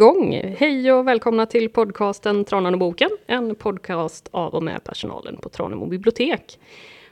[0.00, 0.54] igång!
[0.58, 5.48] Hej och välkomna till podcasten Tranan och boken, en podcast av och med personalen på
[5.48, 6.58] Tranemo bibliotek.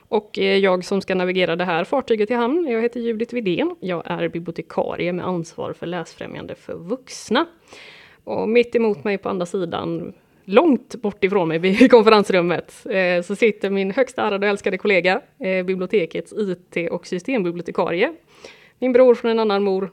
[0.07, 3.75] Och eh, jag som ska navigera det här fartyget i hamn, jag heter Judith Widén.
[3.79, 7.45] Jag är bibliotekarie med ansvar för läsfrämjande för vuxna.
[8.23, 10.13] Och mitt emot mig på andra sidan,
[10.45, 15.21] långt bort ifrån mig vid konferensrummet, eh, så sitter min högsta ärade och älskade kollega,
[15.39, 18.13] eh, bibliotekets IT och systembibliotekarie.
[18.79, 19.91] Min bror från en annan mor,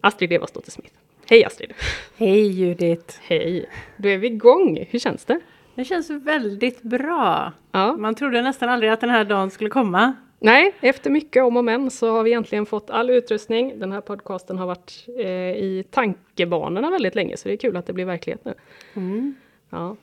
[0.00, 0.97] Astrid Evasdotter Smith.
[1.30, 1.74] Hej Astrid!
[2.16, 3.14] Hej Judith!
[3.22, 3.68] Hej!
[3.96, 4.86] Då är vi igång.
[4.90, 5.40] Hur känns det?
[5.74, 7.52] Det känns väldigt bra.
[7.72, 7.96] Ja.
[7.96, 10.14] Man trodde nästan aldrig att den här dagen skulle komma.
[10.40, 13.78] Nej, efter mycket om och men så har vi egentligen fått all utrustning.
[13.78, 17.86] Den här podcasten har varit eh, i tankebanorna väldigt länge, så det är kul att
[17.86, 18.54] det blir verklighet nu.
[18.94, 19.34] Mm.
[19.70, 19.96] Ja.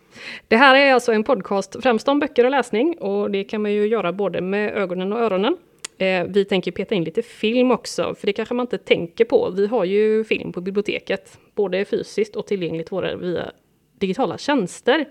[0.48, 3.74] Det här är alltså en podcast främst om böcker och läsning och det kan man
[3.74, 5.58] ju göra både med ögonen och öronen.
[5.98, 9.50] Eh, vi tänker peta in lite film också, för det kanske man inte tänker på.
[9.50, 13.52] Vi har ju film på biblioteket, både fysiskt och tillgängligt via
[14.00, 15.06] digitala tjänster.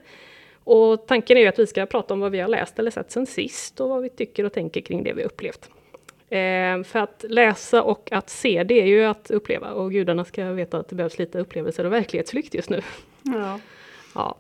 [0.65, 3.11] Och tanken är ju att vi ska prata om vad vi har läst eller sett
[3.11, 5.71] sen sist och vad vi tycker och tänker kring det vi upplevt.
[6.31, 10.53] Eh, för att läsa och att se, det är ju att uppleva och gudarna ska
[10.53, 12.83] veta att det behövs lite upplevelser och verklighetsflykt just nu.
[13.23, 13.61] Ja.
[14.15, 14.37] Ja.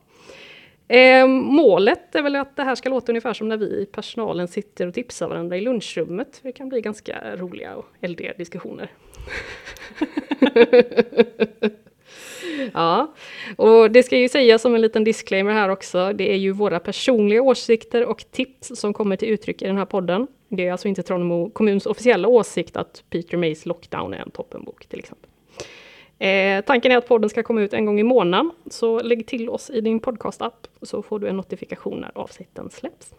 [0.89, 4.49] Eh, målet är väl att det här ska låta ungefär som när vi i personalen
[4.49, 6.41] sitter och tipsar varandra i lunchrummet.
[6.43, 8.91] Det kan bli ganska roliga och eldiga diskussioner.
[12.73, 13.15] ja,
[13.57, 16.12] och det ska ju sägas som en liten disclaimer här också.
[16.12, 19.85] Det är ju våra personliga åsikter och tips som kommer till uttryck i den här
[19.85, 20.27] podden.
[20.49, 24.87] Det är alltså inte Tranemo kommuns officiella åsikt att Peter Mays Lockdown är en toppenbok
[24.87, 25.31] till exempel.
[26.19, 29.49] Eh, tanken är att podden ska komma ut en gång i månaden, så lägg till
[29.49, 33.15] oss i din podcastapp så får du en notifikation när avsnitten släpps.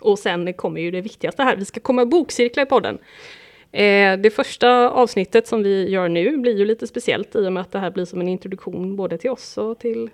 [0.00, 2.98] Och sen kommer ju det viktigaste här, vi ska komma bokcirkla i podden.
[3.72, 7.60] Eh, det första avsnittet som vi gör nu blir ju lite speciellt i och med
[7.60, 10.10] att det här blir som en introduktion både till oss och till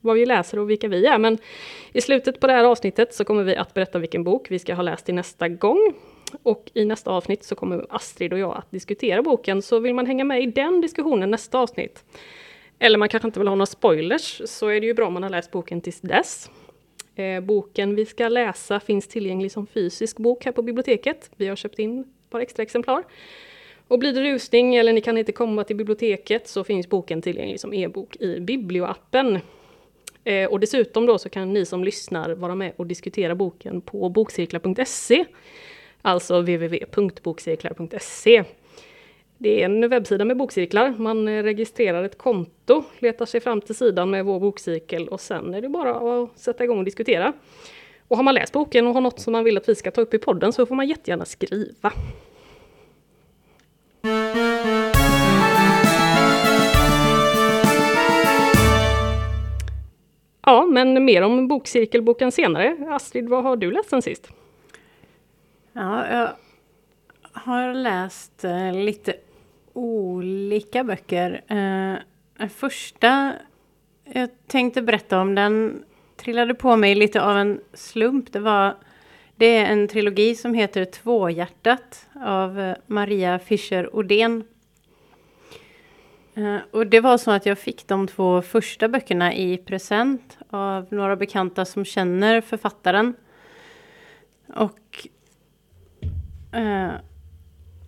[0.00, 1.18] vad vi läser och vilka vi är.
[1.18, 1.38] Men
[1.92, 4.74] i slutet på det här avsnittet så kommer vi att berätta vilken bok vi ska
[4.74, 5.92] ha läst i nästa gång.
[6.42, 10.06] Och i nästa avsnitt så kommer Astrid och jag att diskutera boken, så vill man
[10.06, 12.04] hänga med i den diskussionen nästa avsnitt,
[12.78, 15.22] eller man kanske inte vill ha några spoilers, så är det ju bra om man
[15.22, 16.50] har läst boken tills dess.
[17.14, 21.30] Eh, boken vi ska läsa finns tillgänglig som fysisk bok här på biblioteket.
[21.36, 23.04] Vi har köpt in ett par extra exemplar.
[23.88, 27.60] Och blir det rusning eller ni kan inte komma till biblioteket så finns boken tillgänglig
[27.60, 29.38] som e-bok i biblioappen.
[30.24, 34.08] Eh, och dessutom då så kan ni som lyssnar vara med och diskutera boken på
[34.08, 35.24] bokcirklar.se
[36.02, 38.44] alltså www.bokcirklar.se.
[39.38, 40.94] Det är en webbsida med bokcirklar.
[40.98, 45.54] Man eh, registrerar ett konto, letar sig fram till sidan med vår bokcirkel och sen
[45.54, 47.32] är det bara att sätta igång och diskutera.
[48.08, 50.00] Och har man läst boken och har något som man vill att vi ska ta
[50.00, 51.92] upp i podden så får man jättegärna skriva.
[60.44, 62.76] Ja, men mer om bokcirkelboken senare.
[62.90, 64.32] Astrid, vad har du läst sen sist?
[65.72, 66.32] Ja, jag
[67.32, 69.14] har läst eh, lite
[69.72, 71.44] olika böcker.
[72.36, 73.32] Den första
[74.04, 75.84] jag tänkte berätta om, den
[76.16, 78.32] trillade på mig lite av en slump.
[78.32, 78.76] Det, var,
[79.36, 84.44] det är en trilogi som heter Tvåhjärtat av eh, Maria Fischer Odén.
[86.70, 91.16] Och det var så att jag fick de två första böckerna i present av några
[91.16, 93.14] bekanta som känner författaren.
[94.54, 95.08] Och
[96.52, 96.92] Eh,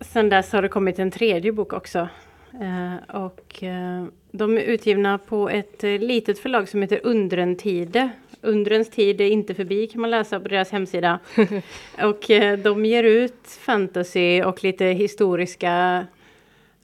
[0.01, 2.07] sen dess har det kommit en tredje bok också.
[2.61, 8.09] Eh, och eh, de är utgivna på ett eh, litet förlag som heter Undrentide.
[8.41, 11.19] Undrens tid är inte förbi kan man läsa på deras hemsida.
[12.03, 16.05] och eh, de ger ut fantasy och lite historiska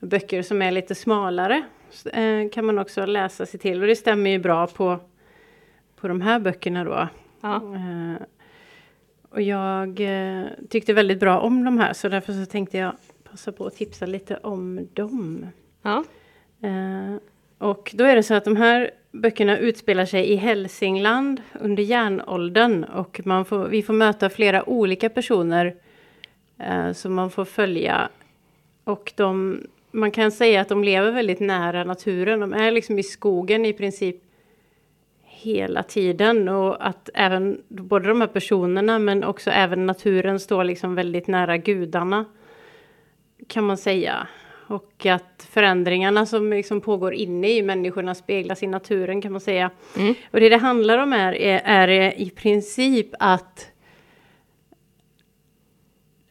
[0.00, 1.62] böcker som är lite smalare.
[2.12, 4.98] Eh, kan man också läsa sig till och det stämmer ju bra på,
[5.96, 7.08] på de här böckerna då.
[7.40, 7.62] Ja.
[9.32, 12.92] Och jag eh, tyckte väldigt bra om de här så därför så tänkte jag
[13.30, 15.46] passa på att tipsa lite om dem.
[15.82, 16.04] Ja.
[16.62, 17.16] Eh,
[17.58, 22.84] och då är det så att de här böckerna utspelar sig i Hälsingland under järnåldern
[22.84, 25.74] och man får, vi får möta flera olika personer
[26.58, 28.08] eh, som man får följa.
[28.84, 32.40] Och de, man kan säga att de lever väldigt nära naturen.
[32.40, 34.16] De är liksom i skogen i princip
[35.42, 40.94] hela tiden och att även både de här personerna men också även naturen står liksom
[40.94, 42.24] väldigt nära gudarna.
[43.48, 44.26] Kan man säga.
[44.66, 49.70] Och att förändringarna som liksom pågår inne i människorna speglas i naturen kan man säga.
[49.98, 50.14] Mm.
[50.30, 53.68] Och det det handlar om är, är, är i princip att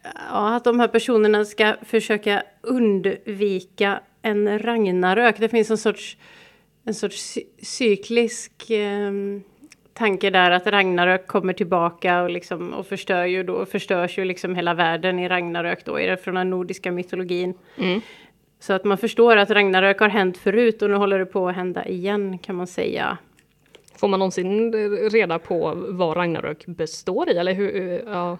[0.03, 5.39] Ja, att de här personerna ska försöka undvika en Ragnarök.
[5.39, 6.17] Det finns en sorts,
[6.83, 9.11] en sorts cyklisk eh,
[9.93, 14.55] tanke där att Ragnarök kommer tillbaka och, liksom, och förstör ju då, förstörs ju liksom
[14.55, 17.53] hela världen i Ragnarök då, är det från den nordiska mytologin.
[17.77, 18.01] Mm.
[18.59, 21.55] Så att man förstår att Ragnarök har hänt förut och nu håller det på att
[21.55, 23.17] hända igen kan man säga.
[23.95, 24.73] Får man någonsin
[25.11, 27.37] reda på vad Ragnarök består i?
[27.37, 28.37] Eller hur, ja.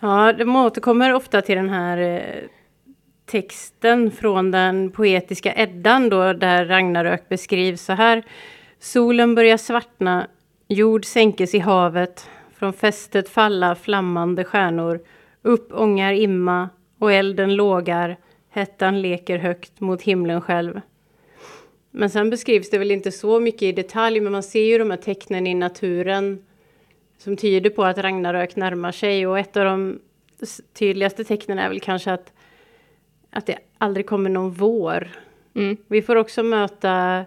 [0.00, 2.48] ja, de återkommer ofta till den här eh,
[3.26, 8.22] texten från den poetiska Eddan då, där Ragnarök beskrivs så här.
[8.78, 10.26] Solen börjar svartna,
[10.68, 15.00] jord sänkes i havet, från fästet falla flammande stjärnor,
[15.42, 16.68] upp ångar imma
[16.98, 18.16] och elden lågar,
[18.50, 20.80] hettan leker högt mot himlen själv.
[21.90, 24.90] Men sen beskrivs det väl inte så mycket i detalj, men man ser ju de
[24.90, 26.44] här tecknen i naturen
[27.18, 30.00] som tyder på att Ragnarök närmar sig och ett av de
[30.72, 32.32] tydligaste tecknen är väl kanske att,
[33.34, 35.08] att det aldrig kommer någon vår.
[35.54, 35.76] Mm.
[35.86, 37.24] Vi får också möta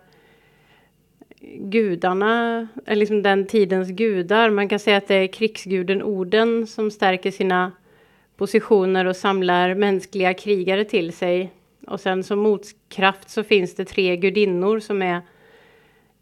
[1.59, 4.49] gudarna, eller liksom den tidens gudar.
[4.49, 7.71] Man kan säga att det är krigsguden Oden som stärker sina
[8.37, 11.51] positioner och samlar mänskliga krigare till sig.
[11.87, 15.21] Och sen som motkraft så finns det tre gudinnor som är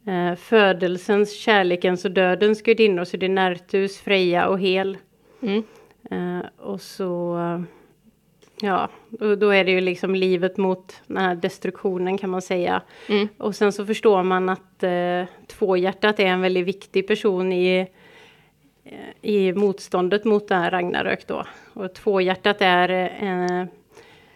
[0.08, 3.04] eh, födelsens, kärlekens och dödens gudinnor.
[3.04, 4.98] Så det är Nertus, Freja och Hel.
[5.42, 5.64] Mm.
[6.12, 7.38] Eh, och så,
[8.62, 12.82] ja, och då är det ju liksom livet mot den här destruktionen kan man säga.
[13.10, 13.28] Mm.
[13.38, 17.88] Och sen så förstår man att eh, Tvåhjärtat är en väldigt viktig person i,
[19.22, 21.46] i motståndet mot det här Ragnarök då.
[21.74, 22.90] Och Tvåhjärtat är
[23.24, 23.68] eh,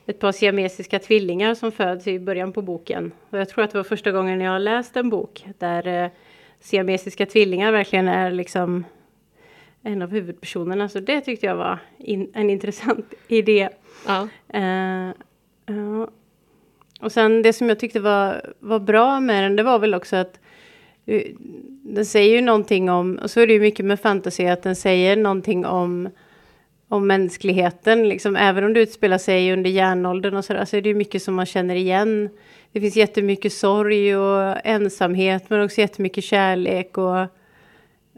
[0.06, 3.12] ett par siamesiska tvillingar som föds i början på boken.
[3.30, 6.10] Och jag tror att det var första gången jag läst en bok där eh,
[6.60, 8.86] siamesiska tvillingar verkligen är liksom
[9.84, 10.90] en av huvudpersonerna.
[10.90, 13.70] Så det tyckte jag var in, en intressant idé.
[14.08, 14.28] Ja.
[14.54, 15.12] Eh,
[15.66, 16.10] ja.
[17.00, 20.16] Och sen det som jag tyckte var, var bra med den, det var väl också
[20.16, 20.40] att
[21.06, 21.22] eh,
[21.84, 24.76] den säger ju någonting om, och så är det ju mycket med fantasy, att den
[24.76, 26.10] säger någonting om,
[26.88, 28.10] om mänskligheten.
[28.10, 31.24] Liksom, även om det utspelar sig under järnåldern och sådär, så är det ju mycket
[31.24, 32.30] som man känner igen.
[32.72, 37.26] Det finns jättemycket sorg och ensamhet, men också jättemycket kärlek och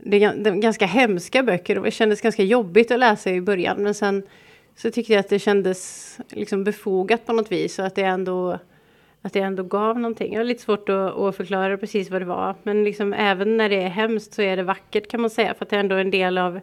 [0.03, 3.93] det är, ganska hemska böcker och det kändes ganska jobbigt att läsa i början, men
[3.93, 4.23] sen
[4.75, 8.59] så tyckte jag att det kändes liksom befogat på något vis och att det ändå,
[9.21, 10.33] att det ändå gav någonting.
[10.33, 13.69] Jag har lite svårt att, att förklara precis vad det var, men liksom även när
[13.69, 15.95] det är hemskt så är det vackert kan man säga, för att det är ändå
[15.95, 16.59] en del av,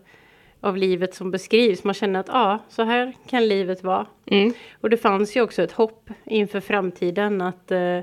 [0.61, 1.85] av livet som beskrivs.
[1.85, 4.07] Man känner att ja, så här kan livet vara.
[4.27, 4.53] Mm.
[4.81, 7.99] Och det fanns ju också ett hopp inför framtiden att, eh,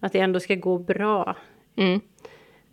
[0.00, 1.36] att det ändå ska gå bra.
[1.76, 2.00] Mm.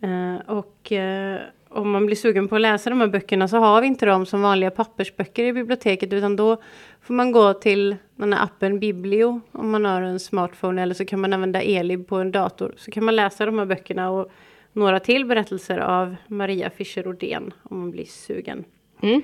[0.00, 1.40] Eh, och eh,
[1.76, 4.26] om man blir sugen på att läsa de här böckerna så har vi inte dem
[4.26, 6.56] som vanliga pappersböcker i biblioteket utan då
[7.00, 11.04] får man gå till den här appen Biblio om man har en smartphone eller så
[11.04, 12.74] kan man använda Elib på en dator.
[12.76, 14.30] Så kan man läsa de här böckerna och
[14.72, 18.64] några till berättelser av Maria Fischer Odén om man blir sugen.
[19.00, 19.22] Mm.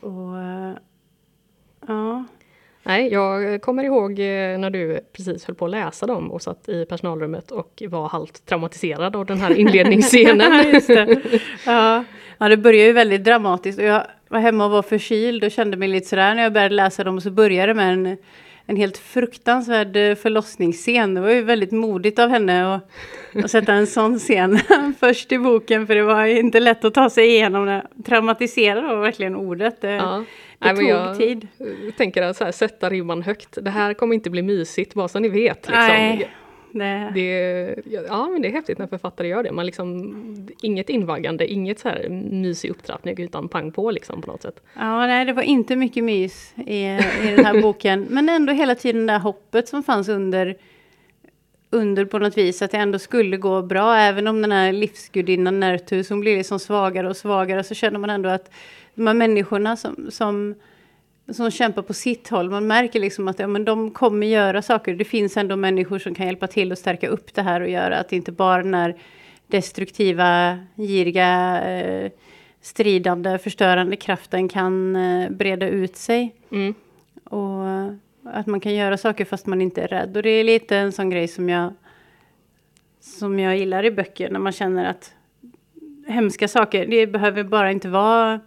[0.00, 0.72] Och, eh,
[1.86, 2.24] ja,
[2.86, 6.68] Nej, jag kommer ihåg eh, när du precis höll på att läsa dem och satt
[6.68, 10.70] i personalrummet och var halvt traumatiserad av den här inledningsscenen.
[10.72, 11.20] Just det.
[11.66, 12.04] Ja.
[12.38, 15.76] ja, det börjar ju väldigt dramatiskt och jag var hemma och var förkyld och kände
[15.76, 18.16] mig lite sådär när jag började läsa dem så började det med en,
[18.66, 21.14] en helt fruktansvärd eh, förlossningsscen.
[21.14, 22.90] Det var ju väldigt modigt av henne att,
[23.44, 24.58] att sätta en sån scen
[25.00, 27.86] först i boken för det var inte lätt att ta sig igenom det.
[28.06, 29.80] Traumatiserad var verkligen ordet.
[29.80, 30.24] Det, Ja.
[30.64, 31.48] Det Nej, tog jag tid.
[31.96, 33.58] tänker att så här, sätta ribban högt.
[33.62, 35.56] Det här kommer inte bli mysigt, bara så ni vet.
[35.56, 35.74] Liksom.
[35.74, 36.30] Nej,
[36.72, 37.76] det, Det,
[38.08, 39.52] ja, men det är häftigt när författare gör det.
[39.52, 44.42] Man liksom, inget invaggande, inget så här mysig upptrappning utan pang på liksom på något
[44.42, 44.62] sätt.
[44.74, 48.06] Ja, nej, det var inte mycket mys i, i den här boken.
[48.10, 50.56] Men ändå hela tiden det där hoppet som fanns under,
[51.70, 52.62] under på något vis.
[52.62, 53.96] Att det ändå skulle gå bra.
[53.96, 57.64] Även om den här livsgudinnan Nertus, hon blir liksom svagare och svagare.
[57.64, 58.50] Så känner man ändå att
[58.94, 60.54] de här människorna som, som,
[61.30, 62.50] som kämpar på sitt håll.
[62.50, 64.94] Man märker liksom att ja, men de kommer göra saker.
[64.94, 67.98] Det finns ändå människor som kan hjälpa till att stärka upp det här och göra
[67.98, 68.96] att inte bara den här
[69.46, 72.10] destruktiva, giriga, eh,
[72.60, 76.34] stridande, förstörande kraften kan eh, breda ut sig.
[76.50, 76.74] Mm.
[77.24, 77.64] Och
[78.24, 80.16] att man kan göra saker fast man inte är rädd.
[80.16, 81.72] Och det är lite en sån grej som jag,
[83.00, 84.30] som jag gillar i böcker.
[84.30, 85.14] När man känner att
[86.06, 88.40] hemska saker, det behöver bara inte vara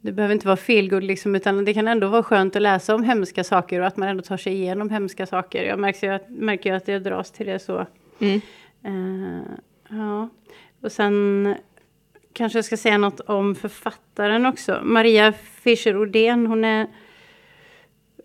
[0.00, 3.04] det behöver inte vara feelgood liksom, utan det kan ändå vara skönt att läsa om
[3.04, 5.64] hemska saker och att man ändå tar sig igenom hemska saker.
[5.64, 7.86] Jag märker ju att, märker att jag dras till det så.
[8.18, 8.40] Mm.
[8.84, 9.42] Eh,
[9.88, 10.28] ja,
[10.80, 11.54] och sen
[12.32, 14.80] kanske jag ska säga något om författaren också.
[14.82, 16.86] Maria Fischer Odén, hon är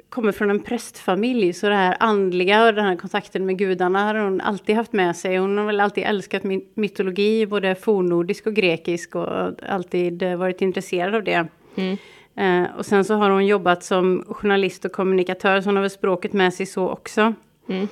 [0.09, 4.15] kommer från en prästfamilj, så det här andliga och den här kontakten med gudarna har
[4.15, 5.37] hon alltid haft med sig.
[5.37, 6.43] Hon har väl alltid älskat
[6.75, 11.47] mytologi, både fornnordisk och grekisk och alltid varit intresserad av det.
[11.75, 11.97] Mm.
[12.35, 15.89] Eh, och sen så har hon jobbat som journalist och kommunikatör, så hon har väl
[15.89, 17.33] språket med sig så också.
[17.69, 17.87] Mm.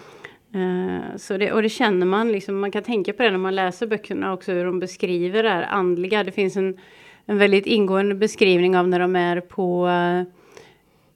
[0.56, 3.56] Eh, så det, och det känner man, liksom, man kan tänka på det när man
[3.56, 6.24] läser böckerna också, hur de beskriver det här andliga.
[6.24, 6.78] Det finns en,
[7.26, 10.24] en väldigt ingående beskrivning av när de är på eh,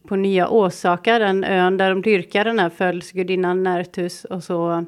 [0.07, 4.85] på Nya Åsaka, den ön där de dyrkar den här födelsegudinnan Nertus och så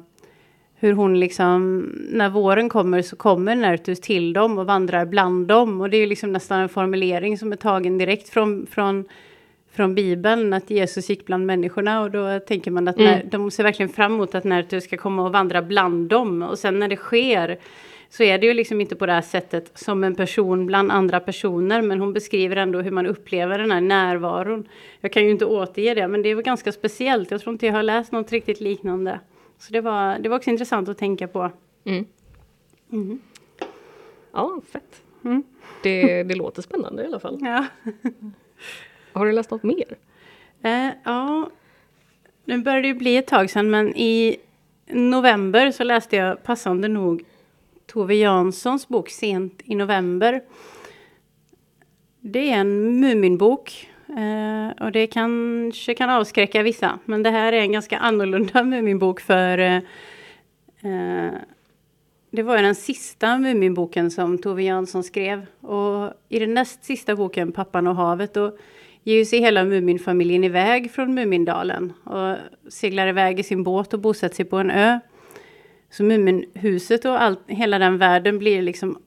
[0.82, 1.78] hur hon liksom,
[2.10, 6.06] när våren kommer så kommer Nertus till dem och vandrar bland dem och det är
[6.06, 9.04] liksom nästan en formulering som är tagen direkt från, från,
[9.72, 13.12] från Bibeln, att Jesus gick bland människorna och då tänker man att mm.
[13.12, 16.58] när, de ser verkligen fram emot att Nertus ska komma och vandra bland dem och
[16.58, 17.58] sen när det sker
[18.10, 21.20] så är det ju liksom inte på det här sättet som en person bland andra
[21.20, 24.68] personer, men hon beskriver ändå hur man upplever den här närvaron.
[25.00, 27.30] Jag kan ju inte återge det, men det var ganska speciellt.
[27.30, 29.20] Jag tror inte jag har läst något riktigt liknande.
[29.60, 31.50] Så det var, det var också intressant att tänka på.
[31.84, 32.04] Mm.
[32.92, 33.20] Mm.
[34.32, 35.02] Ja, fett.
[35.24, 35.42] Mm.
[35.82, 37.38] Det, det låter spännande i alla fall.
[37.40, 37.66] Ja.
[39.12, 39.96] Har du läst något mer?
[40.62, 41.50] Eh, ja,
[42.44, 44.36] nu börjar det ju bli ett tag sedan, men i
[44.86, 47.24] november så läste jag passande nog
[47.86, 50.42] Tove Janssons bok Sent i november.
[52.20, 56.98] Det är en Muminbok eh, och det kanske kan avskräcka vissa.
[57.04, 59.76] Men det här är en ganska annorlunda Muminbok för eh,
[60.82, 61.32] eh
[62.30, 65.46] det var den sista Muminboken som Tove Jansson skrev.
[65.60, 68.56] Och i den näst sista boken, Pappan och havet, då
[69.02, 72.36] ger sig hela Muminfamiljen iväg från Mumindalen och
[72.68, 75.00] seglar iväg i sin båt och bosätter sig på en ö.
[75.90, 78.98] Så Muminhuset och allt, hela den världen blir liksom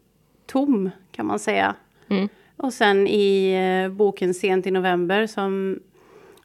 [0.45, 1.75] tom kan man säga.
[2.09, 2.29] Mm.
[2.63, 5.79] Och sen i eh, boken Sent i november som,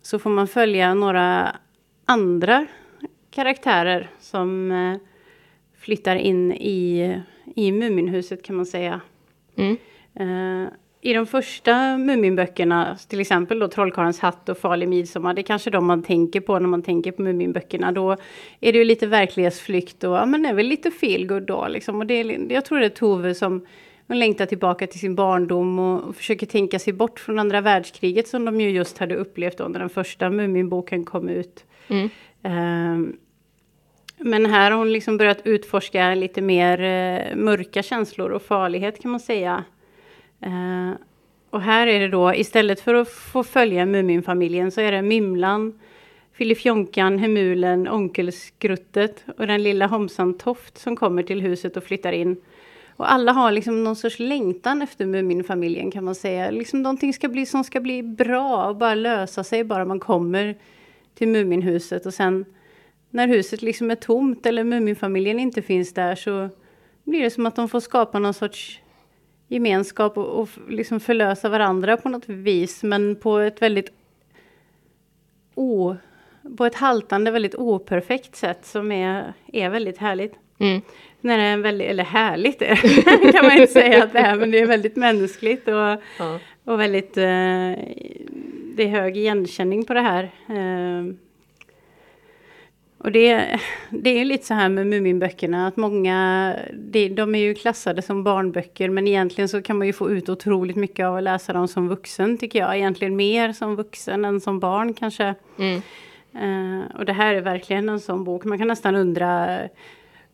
[0.03, 1.57] så får man följa några
[2.05, 2.67] andra
[3.31, 4.97] karaktärer som eh,
[5.79, 7.17] flyttar in i,
[7.57, 9.01] i Muminhuset kan man säga.
[9.57, 9.77] Mm.
[10.15, 15.43] Eh, i de första Muminböckerna, till exempel då Trollkarlens hatt och Farlig midsommar, det är
[15.43, 17.93] kanske de man tänker på när man tänker på Muminböckerna.
[17.93, 18.13] Då
[18.61, 21.97] är det ju lite verklighetsflykt och ja, men det är väl lite feelgood då liksom.
[21.97, 23.67] Och det jag tror det är Tove som
[24.09, 28.29] hon längtar tillbaka till sin barndom och, och försöker tänka sig bort från andra världskriget
[28.29, 31.65] som de ju just hade upplevt då när den första Muminboken kom ut.
[31.89, 32.09] Mm.
[32.43, 33.17] Um,
[34.19, 39.11] men här har hon liksom börjat utforska lite mer uh, mörka känslor och farlighet kan
[39.11, 39.65] man säga.
[40.47, 40.93] Uh,
[41.51, 45.81] och här är det då, istället för att få följa Muminfamiljen så är det Mymlan,
[46.33, 52.37] Filifjonkan, Hemulen, Onkelskruttet och den lilla Homsan Toft som kommer till huset och flyttar in.
[52.99, 56.51] Och alla har liksom någon sorts längtan efter Muminfamiljen kan man säga.
[56.51, 60.59] Liksom någonting ska bli, som ska bli bra och bara lösa sig bara man kommer
[61.15, 62.07] till Muminhuset.
[62.07, 62.45] Och sen
[63.11, 66.49] när huset liksom är tomt eller Muminfamiljen inte finns där så
[67.05, 68.81] blir det som att de får skapa någon sorts
[69.49, 72.83] gemenskap och, och liksom förlösa varandra på något vis.
[72.83, 73.93] Men på ett väldigt
[75.55, 75.97] o,
[76.57, 80.35] på ett haltande, väldigt operfekt sätt som är, är väldigt härligt.
[80.59, 80.81] Mm.
[81.21, 82.59] När det är väldigt, eller härligt
[83.33, 86.39] kan man inte säga att det är, men det är väldigt mänskligt och, ja.
[86.65, 87.73] och väldigt, eh,
[88.75, 90.23] det är hög igenkänning på det här.
[90.49, 91.15] Eh,
[92.99, 93.59] och det,
[93.91, 98.25] det är lite så här med Muminböckerna att många, det, de är ju klassade som
[98.25, 101.69] barnböcker men egentligen så kan man ju få ut otroligt mycket av att läsa dem
[101.69, 102.77] som vuxen tycker jag.
[102.77, 105.35] Egentligen mer som vuxen än som barn kanske.
[105.59, 105.83] Mm.
[106.43, 108.45] Uh, och det här är verkligen en sån bok.
[108.45, 109.59] Man kan nästan undra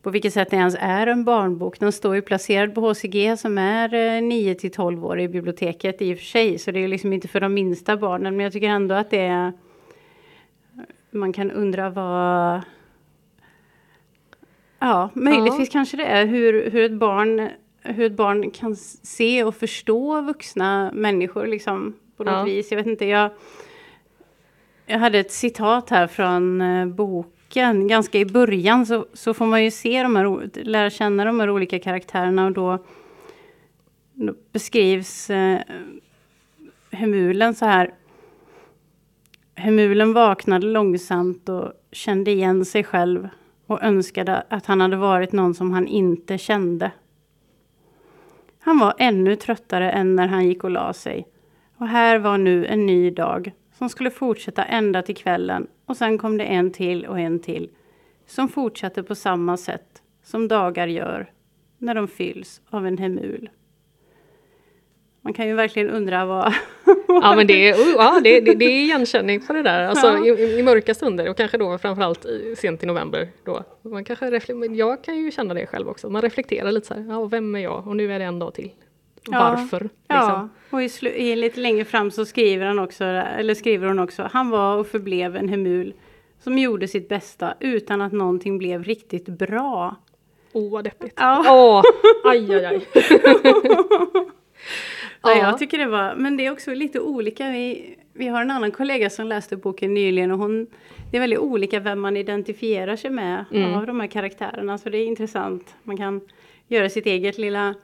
[0.05, 1.79] på vilket sätt det ens är en barnbok.
[1.79, 6.13] Den står ju placerad på HCG som är 9 till 12 år i biblioteket i
[6.13, 6.59] och för sig.
[6.59, 9.19] Så det är liksom inte för de minsta barnen men jag tycker ändå att det
[9.19, 9.53] är
[11.11, 12.61] man kan undra vad...
[14.79, 15.71] Ja, möjligtvis ja.
[15.71, 17.49] kanske det är hur, hur, ett barn,
[17.81, 22.43] hur ett barn kan se och förstå vuxna människor liksom, på något ja.
[22.43, 22.71] vis.
[22.71, 23.31] Jag vet inte, jag,
[24.85, 26.85] jag hade ett citat här från eh,
[27.55, 27.87] boken.
[27.87, 31.49] Ganska i början så, så får man ju se de här, lära känna de här
[31.49, 32.83] olika karaktärerna och då,
[34.13, 35.59] då beskrivs eh,
[36.91, 37.93] Hemulen så här.
[39.55, 43.29] Hemulen vaknade långsamt och kände igen sig själv
[43.67, 46.91] och önskade att han hade varit någon som han inte kände.
[48.59, 51.27] Han var ännu tröttare än när han gick och la sig.
[51.77, 56.17] Och här var nu en ny dag som skulle fortsätta ända till kvällen och sen
[56.17, 57.69] kom det en till och en till
[58.25, 61.31] som fortsatte på samma sätt som dagar gör
[61.77, 63.49] när de fylls av en hemul.
[65.21, 66.53] Man kan ju verkligen undra vad...
[67.07, 70.07] ja men det är, oh, ja, det, det, det är igenkänning på det där, alltså
[70.07, 70.25] ja.
[70.25, 73.29] i, i, mörka stunder och kanske då framförallt i, sent i november.
[73.43, 73.63] Då.
[73.81, 74.41] Man kanske
[74.75, 77.59] jag kan ju känna det själv också, man reflekterar lite så här, ja vem är
[77.59, 78.71] jag och nu är det en dag till.
[79.31, 79.79] Varför?
[79.79, 79.89] Liksom.
[80.07, 84.29] Ja, och i, i, lite längre fram så skriver han också, eller skriver hon också,
[84.33, 85.93] han var och förblev en hemul
[86.39, 89.95] som gjorde sitt bästa utan att någonting blev riktigt bra.
[90.53, 91.13] Åh, oh, vad deppigt.
[91.17, 91.39] Ja.
[91.39, 91.83] Oh,
[92.31, 92.87] aj, aj, aj.
[95.21, 97.49] ja, jag tycker det var, men det är också lite olika.
[97.49, 100.67] Vi, vi har en annan kollega som läste boken nyligen och hon,
[101.11, 103.73] det är väldigt olika vem man identifierar sig med mm.
[103.73, 104.77] av de här karaktärerna.
[104.77, 105.75] Så det är intressant.
[105.83, 106.21] Man kan
[106.67, 107.75] göra sitt eget lilla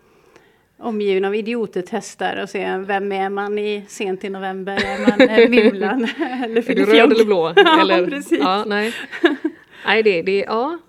[0.82, 4.74] omgiven av idioter och se vem är man i sent i november?
[4.74, 6.04] Är man Vimlan
[6.44, 7.48] eller Är du röd eller blå?
[7.82, 8.40] eller, ja, precis.
[8.40, 8.94] Ja, nej.
[9.86, 10.80] nej, det, det, ja,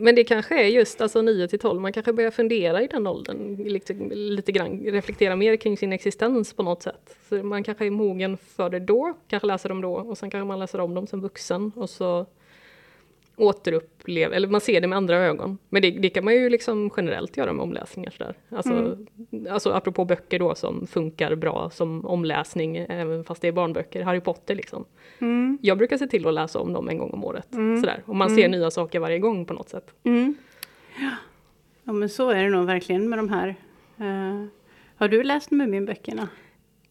[0.00, 3.06] men det kanske är just alltså 9 till 12, man kanske börjar fundera i den
[3.06, 7.16] åldern, lite, lite grann, reflektera mer kring sin existens på något sätt.
[7.28, 10.46] Så man kanske är mogen för det då, kanske läser dem då och sen kanske
[10.46, 12.26] man läser om dem som vuxen och så
[13.40, 15.58] återuppleva, eller man ser det med andra ögon.
[15.68, 18.34] Men det, det, kan man ju liksom generellt göra med omläsningar sådär.
[18.48, 19.06] Alltså, mm.
[19.50, 24.20] alltså apropå böcker då som funkar bra som omläsning, även fast det är barnböcker, Harry
[24.20, 24.84] Potter liksom.
[25.18, 25.58] Mm.
[25.62, 27.80] Jag brukar se till att läsa om dem en gång om året, mm.
[27.80, 28.02] sådär.
[28.06, 28.50] Och man ser mm.
[28.50, 29.94] nya saker varje gång på något sätt.
[30.04, 30.34] Mm.
[31.84, 33.48] Ja men så är det nog verkligen med de här.
[34.00, 34.46] Uh,
[34.96, 36.28] har du läst Muminböckerna?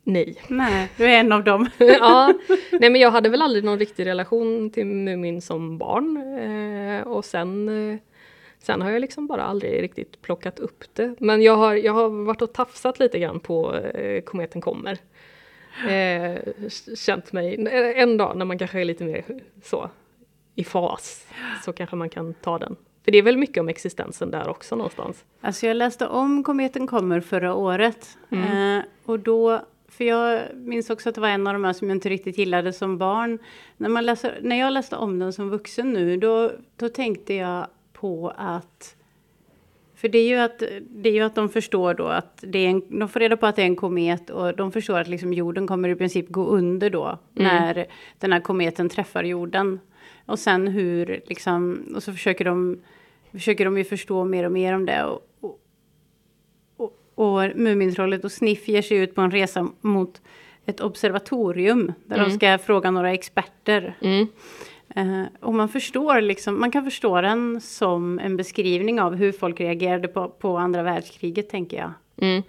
[0.09, 0.35] Nej.
[0.47, 1.69] Nej, du är en av dem.
[1.77, 2.33] ja,
[2.71, 6.17] nej men jag hade väl aldrig någon riktig relation till Mumin som barn.
[6.97, 7.97] Eh, och sen, eh,
[8.59, 11.15] sen har jag liksom bara aldrig riktigt plockat upp det.
[11.19, 14.97] Men jag har, jag har varit och tafsat lite grann på eh, Kometen kommer.
[15.89, 16.37] Eh,
[16.95, 19.23] känt mig, en dag när man kanske är lite mer
[19.63, 19.89] så
[20.55, 21.27] i fas,
[21.65, 22.75] så kanske man kan ta den.
[23.03, 25.25] För det är väl mycket om existensen där också någonstans?
[25.41, 28.17] Alltså jag läste om Kometen kommer förra året.
[28.29, 28.77] Mm.
[28.77, 31.89] Eh, och då för jag minns också att det var en av de här som
[31.89, 33.39] jag inte riktigt gillade som barn.
[33.77, 37.67] När, man läser, när jag läste om den som vuxen nu, då, då tänkte jag
[37.93, 38.95] på att
[39.95, 42.69] för det är, ju att, det är ju att de förstår då att det är
[42.69, 45.33] en, de får reda på att det är en komet och de förstår att liksom
[45.33, 47.17] jorden kommer i princip gå under då mm.
[47.35, 47.85] när
[48.19, 49.79] den här kometen träffar jorden.
[50.25, 52.81] Och sen hur liksom, och så försöker de,
[53.31, 55.03] försöker de ju förstå mer och mer om det.
[55.03, 55.28] Och,
[57.19, 60.21] och Mumintrollet och Sniff ger sig ut på en resa mot
[60.65, 62.29] ett observatorium där mm.
[62.29, 63.97] de ska fråga några experter.
[64.01, 64.27] Mm.
[64.97, 69.59] Uh, och man förstår liksom, man kan förstå den som en beskrivning av hur folk
[69.59, 71.91] reagerade på, på andra världskriget tänker jag.
[72.21, 72.43] Mm.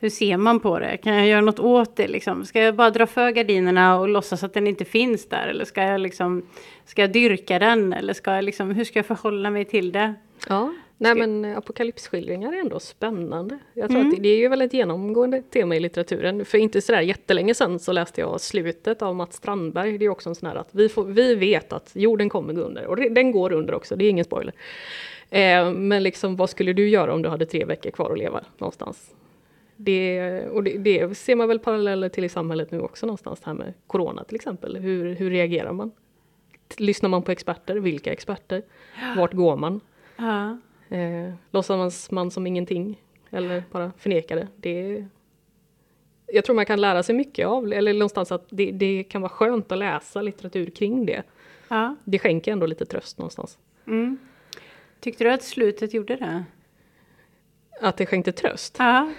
[0.00, 0.96] Hur ser man på det?
[0.96, 2.08] Kan jag göra något åt det?
[2.08, 2.44] Liksom?
[2.44, 5.46] Ska jag bara dra för gardinerna och låtsas att den inte finns där?
[5.46, 6.42] Eller ska jag, liksom,
[6.84, 7.92] ska jag dyrka den?
[7.92, 10.14] Eller ska jag liksom, hur ska jag förhålla mig till det?
[10.48, 10.72] Ja.
[11.00, 13.58] Nej men apokalypsskildringar är ändå spännande.
[13.74, 14.12] Jag tror mm.
[14.12, 16.44] att det, är ju väl ett genomgående tema i litteraturen.
[16.44, 19.98] För inte sådär jättelänge sedan så läste jag slutet av Mats Strandberg.
[19.98, 22.60] Det är också en sån här att vi, får, vi vet att jorden kommer gå
[22.60, 22.86] under.
[22.86, 24.54] Och den går under också, det är ingen spoiler.
[25.30, 28.44] Eh, men liksom vad skulle du göra om du hade tre veckor kvar att leva
[28.58, 29.14] någonstans?
[29.76, 33.46] Det, och det, det ser man väl paralleller till i samhället nu också någonstans, det
[33.46, 34.76] här med corona till exempel.
[34.76, 35.90] Hur, hur reagerar man?
[36.76, 37.76] Lyssnar man på experter?
[37.76, 38.62] Vilka experter?
[39.16, 39.80] Vart går man?
[40.16, 40.58] Ja.
[40.88, 44.48] Eh, låtsas man som ingenting eller bara förneka det.
[44.56, 45.06] det
[46.32, 49.30] jag tror man kan lära sig mycket av, eller någonstans att det, det kan vara
[49.30, 51.22] skönt att läsa litteratur kring det.
[51.68, 51.96] Ja.
[52.04, 53.58] Det skänker ändå lite tröst någonstans.
[53.86, 54.18] Mm.
[55.00, 56.44] Tyckte du att slutet gjorde det?
[57.80, 58.76] Att det skänkte tröst?
[58.78, 59.12] Ja.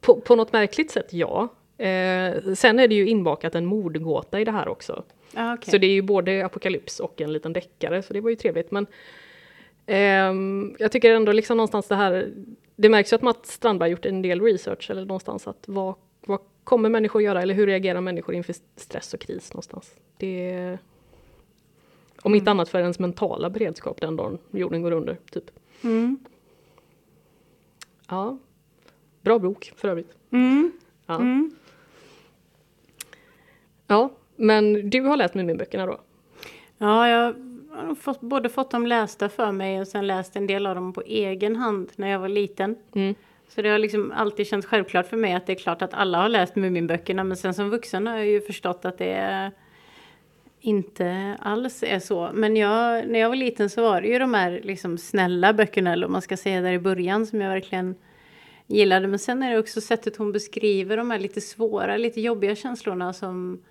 [0.00, 1.48] På, på något märkligt sätt, ja.
[1.78, 5.04] Eh, sen är det ju inbakat en mordgåta i det här också.
[5.34, 5.70] Ah, okay.
[5.70, 8.70] Så det är ju både apokalyps och en liten deckare, så det var ju trevligt.
[8.70, 8.86] Men
[9.86, 12.32] Um, jag tycker ändå liksom någonstans det här,
[12.76, 15.94] det märks ju att Mats Strandberg gjort en del research eller någonstans att vad,
[16.26, 19.94] vad kommer människor göra eller hur reagerar människor inför stress och kris någonstans?
[20.16, 20.78] Det,
[22.22, 22.38] om mm.
[22.38, 25.50] inte annat för ens mentala beredskap den dagen jorden går under, typ.
[25.82, 26.18] Mm.
[28.08, 28.38] Ja,
[29.22, 30.12] bra bok för övrigt.
[30.30, 30.72] Mm.
[31.06, 31.14] Ja.
[31.14, 31.56] Mm.
[33.86, 36.00] ja, men du har läst Muminböckerna då?
[36.78, 37.34] Ja, jag
[37.76, 40.74] jag har fått, både fått dem lästa för mig och sen läst en del av
[40.74, 42.76] dem på egen hand när jag var liten.
[42.94, 43.14] Mm.
[43.48, 46.22] Så det har liksom alltid känts självklart för mig att det är klart att alla
[46.22, 49.50] har läst Muminböckerna men sen som vuxen har jag ju förstått att det
[50.60, 52.30] inte alls är så.
[52.34, 55.92] Men jag, när jag var liten så var det ju de här liksom snälla böckerna,
[55.92, 57.94] eller om man ska säga där i början, som jag verkligen
[58.66, 59.06] gillade.
[59.06, 63.12] Men sen är det också sättet hon beskriver de här lite svåra, lite jobbiga känslorna
[63.12, 63.62] som,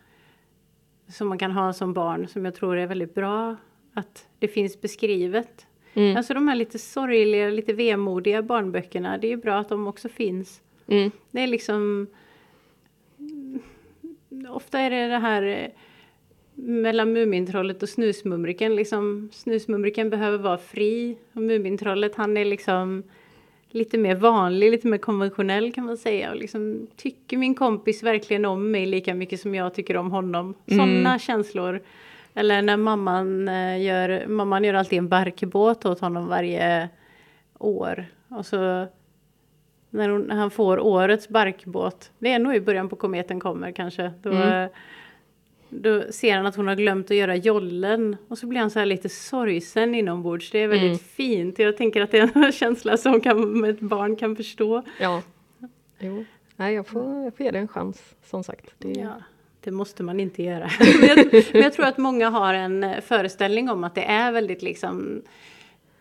[1.07, 3.55] som man kan ha som barn, som jag tror är väldigt bra
[3.93, 5.67] att det finns beskrivet.
[5.93, 6.17] Mm.
[6.17, 10.09] Alltså de här lite sorgliga, lite vemodiga barnböckerna, det är ju bra att de också
[10.09, 10.61] finns.
[10.87, 11.11] Mm.
[11.31, 12.07] Det är liksom...
[14.49, 15.67] Ofta är det det här eh,
[16.55, 18.75] mellan Mumintrollet och Snusmumriken.
[18.75, 23.03] Liksom, snusmumriken behöver vara fri och Mumintrollet han är liksom
[23.69, 26.31] lite mer vanlig, lite mer konventionell kan man säga.
[26.31, 30.53] Och liksom, tycker min kompis verkligen om mig lika mycket som jag tycker om honom?
[30.67, 31.81] Sådana känslor.
[32.35, 36.89] Eller när mamman eh, gör, mamman gör alltid en barkbåt åt honom varje
[37.59, 38.05] år.
[38.27, 38.87] Och så
[39.89, 43.71] när, hon, när han får årets barkbåt, det är nog i början på kometen kommer
[43.71, 44.11] kanske.
[44.21, 44.69] Då, Mm.
[45.69, 48.79] då ser han att hon har glömt att göra jollen och så blir han så
[48.79, 50.51] här lite sorgsen inombords.
[50.51, 50.97] Det är väldigt Mm.
[50.97, 51.59] fint.
[51.59, 54.81] Jag tänker att det är en känsla som kan, ett barn kan förstå.
[54.99, 55.21] Ja.
[55.99, 56.25] Jo.
[56.55, 58.73] Nej, jag får, jag får ge det en chans, som sagt.
[58.77, 59.13] Det, Ja,
[59.63, 60.69] det måste man inte göra.
[60.99, 64.31] men, jag, men jag tror att många har en eh, föreställning om att det är
[64.31, 65.21] väldigt liksom,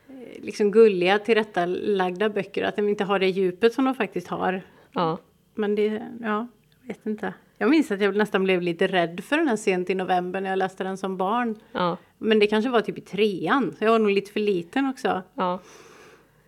[0.09, 2.65] eh, liksom gulliga, tillrättalagda böcker.
[2.65, 4.63] Att de inte har det djupet som de faktiskt har.
[4.93, 5.19] ja.
[5.55, 6.49] Men det, ja,
[6.81, 7.35] jag vet inte.
[7.59, 10.51] Jag minns att jag nästan blev lite rädd för den här sent i november när
[10.51, 11.59] jag läste den som barn.
[11.73, 11.97] Ja.
[12.19, 15.23] Men det kanske var typ i trean, så jag var nog lite för liten också.
[15.35, 15.61] Ja.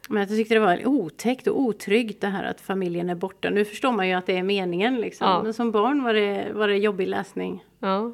[0.09, 3.51] Men jag tyckte det var otäckt och otryggt det här att familjen är borta.
[3.51, 5.29] Nu förstår man ju att det är meningen liksom.
[5.29, 5.43] Ja.
[5.43, 7.65] Men som barn var det, var det jobbig läsning.
[7.79, 8.13] ja.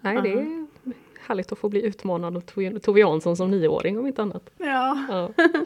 [0.00, 0.66] Nej, det är
[1.28, 2.40] härligt att få bli utmanad av
[2.78, 4.50] Tove Jansson som nioåring om inte annat.
[4.58, 5.04] Ja.
[5.08, 5.30] Ja.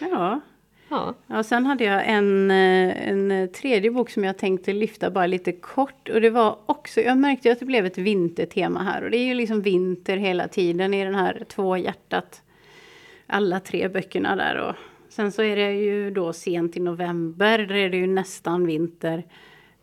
[0.00, 0.40] Ja.
[0.88, 1.14] Ja.
[1.26, 5.52] ja, sen hade jag en, eh, en tredje bok som jag tänkte lyfta bara lite
[5.52, 6.08] kort.
[6.08, 9.04] Och det var också, jag märkte att det blev ett vintertema här.
[9.04, 12.42] Och det är ju liksom vinter hela tiden i den här Två hjärtat.
[13.26, 14.56] Alla tre böckerna där.
[14.56, 14.74] Och
[15.08, 19.24] sen så är det ju då sent i november, där är det ju nästan vinter.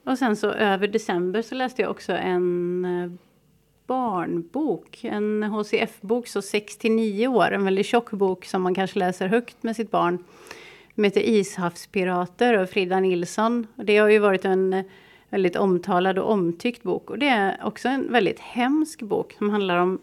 [0.06, 3.12] Och sen så över december så läste jag också en eh,
[3.88, 9.00] barnbok, en HCF-bok, så 6 till 9 år, en väldigt tjock bok som man kanske
[9.00, 10.24] läser högt med sitt barn.
[10.96, 13.68] Den heter Ishavspirater av Frida Nilsson.
[13.76, 14.86] Och det har ju varit en eh,
[15.30, 17.10] väldigt omtalad och omtyckt bok.
[17.10, 20.02] Och det är också en väldigt hemsk bok som handlar om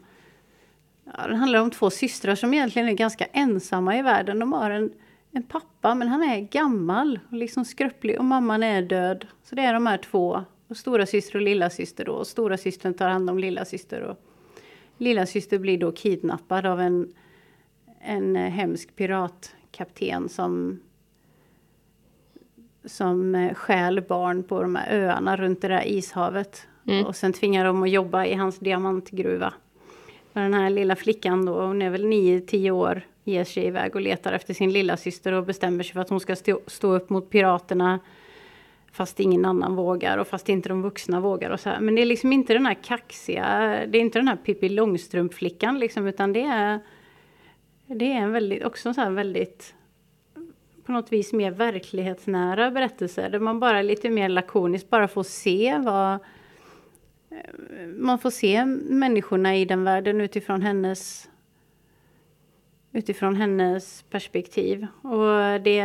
[1.17, 4.39] Ja, den handlar om två systrar som egentligen är ganska ensamma i världen.
[4.39, 4.93] De har en,
[5.33, 9.27] en pappa, men han är gammal och liksom skröplig och mamman är död.
[9.43, 12.13] Så det är de här två, och stora syster och lilla syster då.
[12.13, 14.17] Och stora systern tar hand om lilla syster och
[14.99, 17.13] lilla syster blir då kidnappad av en,
[18.01, 20.81] en hemsk piratkapten som
[22.85, 26.67] som stjäl barn på de här öarna runt det där ishavet.
[26.87, 27.07] Mm.
[27.07, 29.55] Och sen tvingar de att jobba i hans diamantgruva.
[30.33, 34.01] Och den här lilla flickan då, hon är väl 9-10 år, ger sig iväg och
[34.01, 37.11] letar efter sin lilla syster och bestämmer sig för att hon ska stå, stå upp
[37.11, 37.99] mot piraterna.
[38.93, 41.81] Fast ingen annan vågar och fast inte de vuxna vågar och så här.
[41.81, 43.47] Men det är liksom inte den här kaxiga,
[43.89, 46.81] det är inte den här Pippi Långstrump-flickan liksom, utan det är
[47.87, 49.75] det är en väldigt, också en så här väldigt
[50.85, 55.79] på något vis mer verklighetsnära berättelse där man bara lite mer lakoniskt bara får se
[55.79, 56.19] vad
[57.31, 61.29] Eh, man får se människorna i den världen utifrån hennes
[62.93, 64.87] utifrån hennes perspektiv.
[65.03, 65.83] Och det,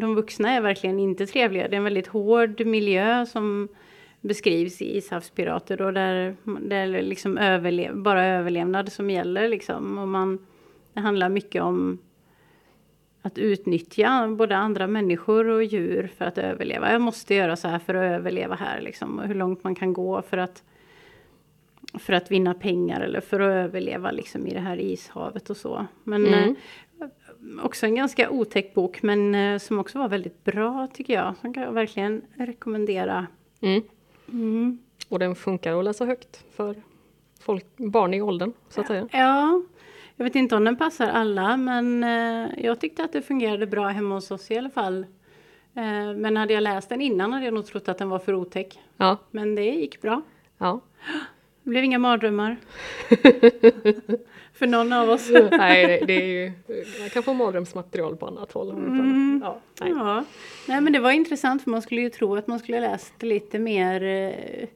[0.00, 1.68] de vuxna är verkligen inte trevliga.
[1.68, 3.68] Det är en väldigt hård miljö som
[4.20, 9.48] beskrivs i Ishavspirater och där det är liksom överlev, bara överlevnad som gäller.
[9.48, 9.98] Liksom.
[9.98, 10.38] Och man,
[10.92, 11.98] det handlar mycket om
[13.22, 16.92] att utnyttja både andra människor och djur för att överleva.
[16.92, 18.80] Jag måste göra så här för att överleva här.
[18.80, 19.18] Liksom.
[19.18, 20.62] Och hur långt man kan gå för att,
[21.98, 25.86] för att vinna pengar eller för att överleva liksom, i det här ishavet och så.
[26.04, 26.56] Men Mm.
[27.00, 27.06] eh,
[27.64, 31.34] också en ganska otäck bok men eh, som också var väldigt bra tycker jag.
[31.40, 33.26] Som kan jag verkligen rekommendera.
[33.60, 33.82] Mm.
[34.32, 34.78] Mm.
[35.08, 36.74] Och den funkar att läsa högt för
[37.40, 39.08] folk, barn i åldern, så att säga.
[39.12, 39.62] Ja,
[40.16, 43.88] jag vet inte om den passar alla men eh, jag tyckte att det fungerade bra
[43.88, 45.06] hemma hos oss i alla fall.
[45.74, 48.34] Eh, men hade jag läst den innan hade jag nog trott att den var för
[48.34, 48.78] otäck.
[48.96, 50.22] Ja, Men det gick bra.
[50.58, 50.80] ja.
[51.70, 52.56] Det blev inga mardrömmar.
[54.54, 55.30] för någon av oss.
[55.50, 56.52] Nej, det, är ju,
[57.00, 58.70] man kan få mardrömsmaterial på annat håll.
[58.70, 59.42] annat.
[59.42, 59.90] Ja, nej.
[59.98, 60.24] Ja.
[60.68, 63.58] Nej men det var intressant för man skulle ju tro att man skulle läst lite
[63.58, 64.68] mer eh,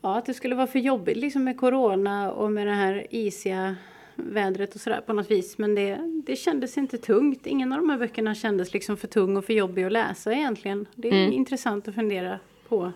[0.00, 3.76] Ja, att det skulle vara för jobbigt liksom med corona och med det här isiga
[4.14, 5.58] vädret och sådär på något vis.
[5.58, 7.46] Men det, det kändes inte tungt.
[7.46, 10.86] Ingen av de här böckerna kändes liksom för tung och för jobbig att läsa egentligen.
[10.94, 11.32] Det är Mm.
[11.32, 12.92] intressant att fundera på.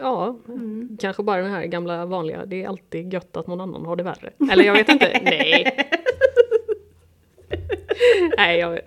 [0.00, 0.36] Ja,
[0.98, 4.02] kanske bara den här gamla vanliga, det är alltid gött att någon annan har det
[4.02, 4.32] värre.
[4.52, 5.86] Eller jag vet inte, nej.
[8.36, 8.80] nej, jag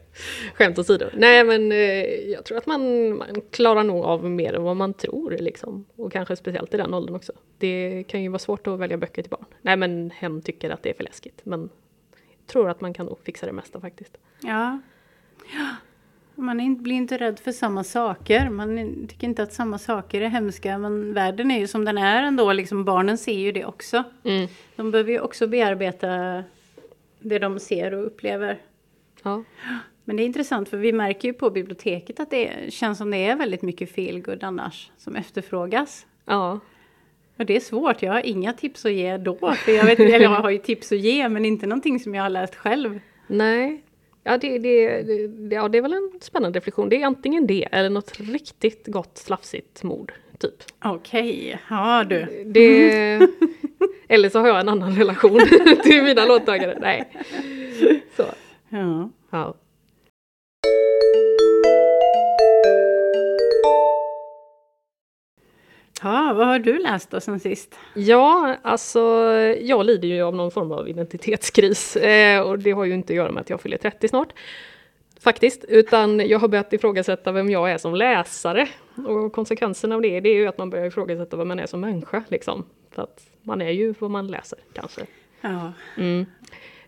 [0.54, 1.06] skämt åsido.
[1.14, 4.94] Nej, men eh, jag tror att man, man klarar nog av mer än vad man
[4.94, 5.86] tror liksom.
[5.96, 7.34] Och kanske speciellt i den åldern också.
[7.58, 9.46] Det kan ju vara svårt att välja böcker till barn.
[9.62, 11.42] Nej, men hen tycker att det är för läskigt.
[11.44, 11.70] Men
[12.40, 14.18] jag tror att man kan nog fixa det mesta faktiskt.
[14.42, 14.80] Ja.
[16.36, 18.50] Man blir inte rädd för samma saker.
[18.50, 20.78] Man tycker inte att samma saker är hemska.
[20.78, 22.54] Men världen är ju som den är ändå.
[22.54, 24.04] Liksom, barnen ser ju det också.
[24.24, 24.48] Mm.
[24.76, 26.44] De behöver ju också bearbeta
[27.20, 28.58] det de ser och upplever.
[29.24, 29.44] Ja.
[30.04, 33.18] Men det är intressant för vi märker ju på biblioteket att det känns som det
[33.18, 36.06] är väldigt mycket feelgood annars som efterfrågas.
[36.26, 36.60] ja.
[37.38, 39.54] Och det är svårt, jag har inga tips att ge då.
[39.56, 42.24] För jag, vet, eller jag har ju tips att ge men inte någonting som jag
[42.24, 43.00] har läst själv.
[43.28, 43.84] Nej.
[44.28, 46.90] Ja det, det, det, ja, det är väl en spännande reflektion.
[46.90, 50.14] Det är antingen det eller något riktigt gott slafsigt mord.
[50.40, 50.64] Typ.
[50.84, 52.44] Okej, ja du.
[52.46, 53.16] Det,
[54.08, 55.40] eller så har jag en annan relation
[55.84, 56.78] till mina låntagare.
[56.82, 57.12] Nej.
[58.18, 58.24] Så.
[58.70, 59.10] Ja.
[59.30, 59.56] Ja.
[66.06, 67.80] Ja, vad har du läst då sen sist?
[67.94, 69.00] Ja, alltså
[69.62, 73.18] jag lider ju av någon form av identitetskris eh, och det har ju inte att
[73.18, 74.34] göra med att jag fyller 30 snart.
[75.20, 78.68] Faktiskt, utan jag har börjat ifrågasätta vem jag är som läsare.
[79.08, 81.82] Och konsekvensen av det, det är ju att man börjar ifrågasätta vad man är som
[81.82, 82.24] människa.
[82.28, 82.66] Liksom.
[82.92, 85.02] För att man är ju vad man läser kanske.
[85.42, 86.26] Ja, Mm.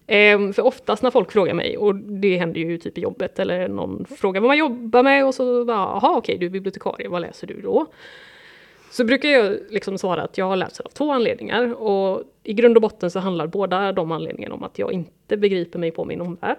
[0.08, 3.68] Ehm, för oftast när folk frågar mig, och det händer ju typ i jobbet, eller
[3.68, 7.22] någon frågar vad man jobbar med och så bara, jaha okej du är bibliotekarie, vad
[7.22, 7.86] läser du då?
[8.90, 12.82] Så brukar jag liksom svara att jag läser av två anledningar och i grund och
[12.82, 16.58] botten så handlar båda de anledningarna om att jag inte begriper mig på min omvärld.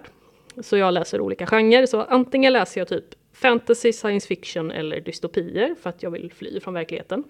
[0.61, 5.75] Så jag läser olika genrer, så antingen läser jag typ fantasy, science fiction eller dystopier
[5.81, 7.23] för att jag vill fly från verkligheten.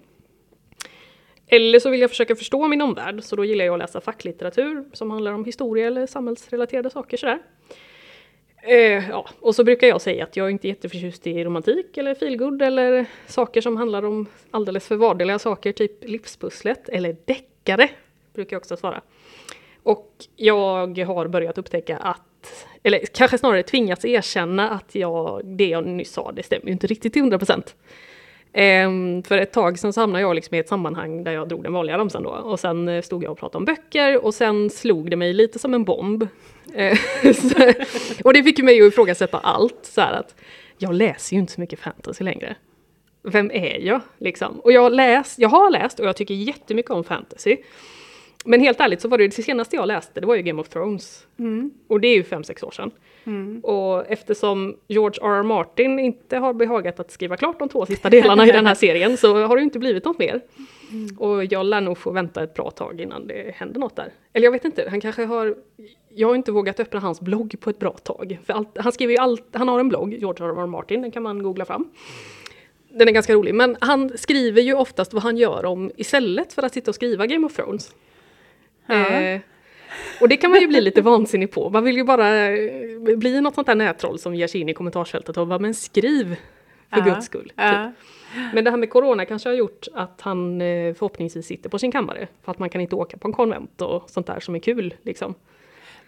[1.46, 4.84] Eller så vill jag försöka förstå min omvärld, så då gillar jag att läsa facklitteratur
[4.92, 7.38] som handlar om historia eller samhällsrelaterade saker sådär.
[8.62, 12.14] Eh, ja, och så brukar jag säga att jag inte är jätteförtjust i romantik eller
[12.14, 17.88] feelgood eller saker som handlar om alldeles för vardagliga saker, typ livspusslet eller deckare,
[18.34, 19.00] brukar jag också svara.
[19.82, 25.86] Och jag har börjat upptäcka att, eller kanske snarare tvingats erkänna att jag, det jag
[25.86, 27.76] nyss sa, det stämmer ju inte riktigt till 100 procent.
[28.86, 31.62] Um, för ett tag sedan så hamnade jag liksom i ett sammanhang där jag drog
[31.62, 32.30] den vanliga ramsan då.
[32.30, 35.58] Och sen eh, stod jag och pratade om böcker och sen slog det mig lite
[35.58, 36.26] som en bomb.
[36.74, 36.98] Eh,
[38.24, 39.78] och det fick ju mig att ifrågasätta allt.
[39.82, 40.34] Så att
[40.78, 42.56] jag läser ju inte så mycket fantasy längre.
[43.22, 44.00] Vem är jag?
[44.18, 44.60] Liksom.
[44.60, 47.56] Och jag, läst, jag har läst och jag tycker jättemycket om fantasy.
[48.44, 50.68] Men helt ärligt så var det det senaste jag läste, det var ju Game of
[50.68, 51.26] Thrones.
[51.38, 51.70] mm.
[51.88, 52.90] Och det är ju fem sex år sedan.
[53.24, 53.60] Mm.
[53.60, 55.38] Och eftersom George R.
[55.38, 55.42] R.
[55.42, 59.16] Martin inte har behagat att skriva klart de två sista delarna i den här serien
[59.16, 60.40] så har det inte blivit något mer.
[61.18, 64.12] Och jag lär nog få vänta ett bra tag innan det händer något där.
[64.32, 65.54] Eller jag vet inte, han kanske har...
[66.14, 68.38] Jag har inte vågat öppna hans blogg på ett bra tag.
[68.44, 70.62] För allt, han skriver ju allt, han har en blogg, George R.
[70.62, 70.66] R.
[70.66, 71.90] Martin, den kan man googla fram.
[72.88, 76.62] Den är ganska rolig, men han skriver ju oftast vad han gör om istället för
[76.62, 77.94] att sitta och skriva Game of Thrones.
[78.86, 78.94] Ja.
[78.94, 79.40] Eh,
[80.20, 81.70] och det kan man ju bli lite vansinnig på.
[81.70, 84.74] Man vill ju bara eh, bli något sånt där nättroll som ger sig in i
[84.74, 86.36] kommentarsfältet och bara men skriv
[86.90, 87.48] för Ja, guds skull.
[87.48, 87.52] Typ.
[87.56, 87.92] Ja.
[88.54, 91.92] Men det här med corona kanske har gjort att han eh, förhoppningsvis sitter på sin
[91.92, 92.28] kammare.
[92.44, 94.94] För att man kan inte åka på en konvent och sånt där som är kul.
[95.02, 95.34] Liksom.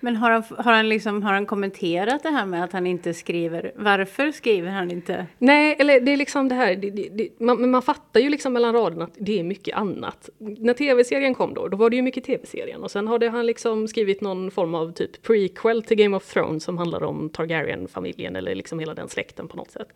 [0.04, 3.14] Men har han, har, han liksom, har han kommenterat det här med att han inte
[3.14, 3.72] skriver?
[3.76, 5.26] Varför skriver han inte?
[5.38, 8.52] Nej, eller det är liksom det här, det, det, det, man, man fattar ju liksom
[8.52, 10.30] mellan raderna att det är mycket annat.
[10.38, 13.88] När tv-serien kom då, då var det ju mycket tv-serien och sen hade han liksom
[13.88, 18.54] skrivit någon form av typ prequel till Game of Thrones som handlar om Targaryen-familjen eller
[18.54, 19.88] liksom hela den släkten på något sätt.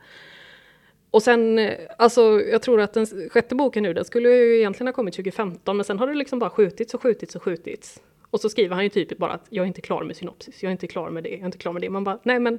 [1.11, 4.89] Och sen, eh, alltså jag tror att den sjätte boken nu, den skulle ju egentligen
[4.89, 8.03] ha kommit 2015 men sen har det liksom bara skjutits och skjutits och skjutits.
[8.31, 10.71] Och så skriver han ju typ bara att jag är inte klar med synopsis, jag
[10.71, 11.91] är inte klar med det, jag är inte klar med det.
[11.91, 12.59] Man bara, nej men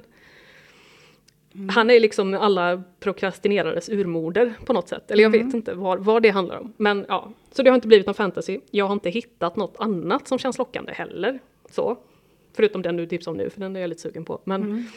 [1.70, 5.10] han är liksom alla prokrastinerares urmoder på något sätt.
[5.10, 6.72] Eller jag vet inte vad, vad det handlar om.
[6.76, 8.60] Men ja, så det har inte blivit någon fantasy.
[8.70, 11.38] Jag har inte hittat något annat som känns lockande heller.
[11.70, 11.96] Så.
[12.52, 14.40] Förutom den du tipsade om nu, för den är jag lite sugen på.
[14.44, 14.88] Men,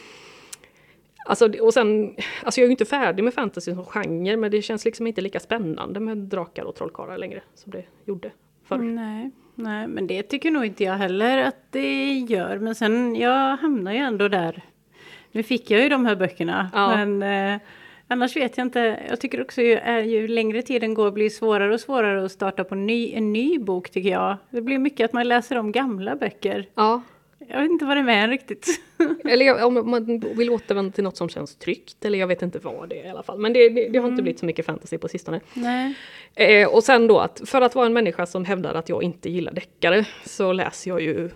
[1.24, 4.62] alltså, och sen, alltså jag är ju inte färdig med fantasy som genre, men det
[4.62, 8.30] känns liksom inte lika spännande med drakar och trollkarlar längre som det gjorde
[8.64, 8.78] förr.
[8.78, 12.58] Nej, nej, men det tycker nog inte jag heller att det gör.
[12.58, 14.62] Men sen, jag hamnar ju ändå där.
[15.32, 17.04] Nu fick jag ju de här böckerna, Ja.
[17.04, 17.22] men
[17.54, 17.60] eh,
[18.08, 19.00] annars vet jag inte.
[19.08, 22.32] Jag tycker också ju, är, ju längre tiden går blir det svårare och svårare att
[22.32, 24.36] starta på ny, en ny bok tycker jag.
[24.50, 26.66] Det blir mycket att man läser om gamla böcker.
[26.74, 27.02] Ja,
[27.48, 28.80] Jag vet inte vad det är med riktigt.
[29.24, 32.88] Eller om man vill återvända till något som känns tryggt, eller jag vet inte vad
[32.88, 33.38] det är i alla fall.
[33.38, 35.40] Men det, det, det har inte blivit så mycket fantasy på sistone.
[35.54, 35.94] nej.
[36.34, 39.30] Eh, och sen då att för att vara en människa som hävdar att jag inte
[39.30, 41.30] gillar deckare så läser jag ju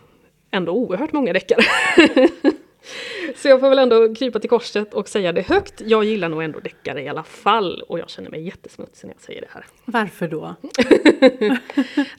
[0.50, 1.62] ändå oerhört många deckare.
[3.36, 5.82] så jag får väl ändå krypa till korset och säga det högt.
[5.86, 9.22] Jag gillar nog ändå deckare i alla fall och jag känner mig jättesmutsig när jag
[9.22, 9.64] säger det här.
[9.84, 10.54] Varför då?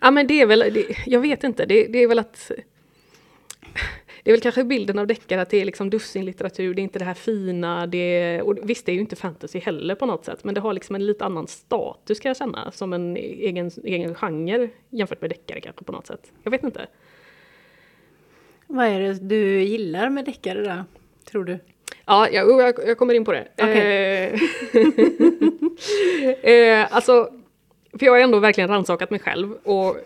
[0.01, 2.51] Ja men det är väl, det, jag vet inte, det, det är väl att
[4.23, 6.99] det är väl kanske bilden av deckare att det är liksom dussinlitteratur, det är inte
[6.99, 10.25] det här fina, det är, och visst det är ju inte fantasy heller på något
[10.25, 13.71] sätt, men det har liksom en lite annan status kan jag känna, som en egen,
[13.83, 16.31] egen genre jämfört med deckare kanske på något sätt.
[16.43, 16.87] Jag vet inte.
[18.67, 20.83] Vad är det du gillar med deckare då,
[21.31, 21.59] tror du?
[22.05, 23.47] Ja, jag, jag, jag kommer in på det.
[23.53, 24.39] Okay.
[26.53, 27.31] eh, alltså,
[27.99, 29.97] för jag har ändå verkligen rannsakat mig själv och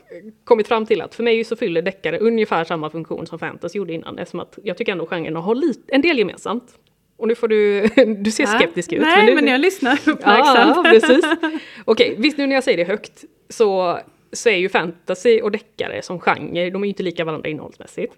[0.44, 3.94] kommit fram till att för mig så fyller deckare ungefär samma funktion som fantasy gjorde
[3.94, 6.76] innan, eftersom att jag tycker ändå genren har lite, en del gemensamt.
[7.18, 9.02] Och nu får du, du ser skeptisk ut.
[9.02, 10.76] Nej, men, du, men jag lyssnar uppmärksamt.
[10.76, 11.26] Ja, precis.
[11.86, 14.00] Okej, visst nu när jag säger det högt så,
[14.32, 18.14] så är ju fantasy och deckare som genre, de är ju inte lika varandra innehållsmässigt.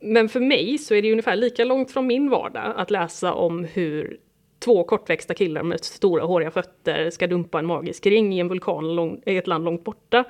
[0.00, 3.64] Men för mig så är det ungefär lika långt från min vardag att läsa om
[3.64, 4.18] hur
[4.58, 8.94] två kortväxta killar med stora håriga fötter ska dumpa en magisk ring i en vulkan
[8.94, 10.24] lång, i ett land långt borta.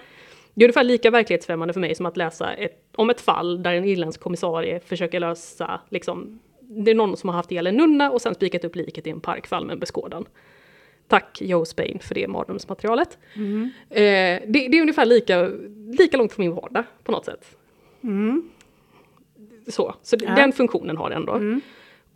[0.54, 3.74] Det är ungefär lika verklighetsfrämmande för mig som att läsa ett, om ett fall där
[3.74, 8.10] en irländsk kommissarie försöker lösa, liksom, det är någon som har haft ihjäl en nunna
[8.10, 10.24] och sen spikat upp liket i en park för allmän beskådan.
[11.08, 13.18] Tack Joe Spain för det mardrömsmaterialet.
[13.36, 13.70] Mm.
[13.90, 13.98] Eh,
[14.46, 15.50] det, det, är ungefär lika,
[15.98, 17.56] lika långt från min vardag på något sätt.
[18.02, 18.50] Mm.
[19.66, 20.34] Så, så ja.
[20.34, 21.32] den funktionen har den då.
[21.32, 21.60] Mm.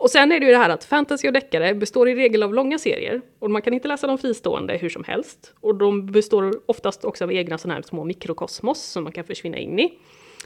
[0.03, 2.55] Och sen är det ju det här att fantasy och deckare består i regel av
[2.55, 5.55] långa serier och man kan inte läsa dem fristående hur som helst.
[5.61, 9.59] Och de består oftast också av egna sådana här små mikrokosmos som man kan försvinna
[9.59, 9.99] in i.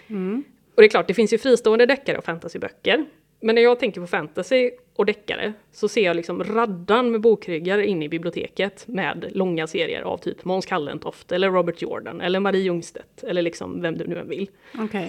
[0.08, 0.44] Mm.
[0.74, 3.04] Och det är klart, det finns ju fristående deckare och fantasyböcker.
[3.40, 7.78] Men när jag tänker på fantasy och deckare så ser jag liksom raddan med bokryggar
[7.78, 12.62] inne i biblioteket med långa serier av typ Måns Kallentoft eller Robert Jordan eller Marie
[12.62, 14.50] Ljungstedt eller liksom vem du nu än vill.
[14.84, 15.08] Okay.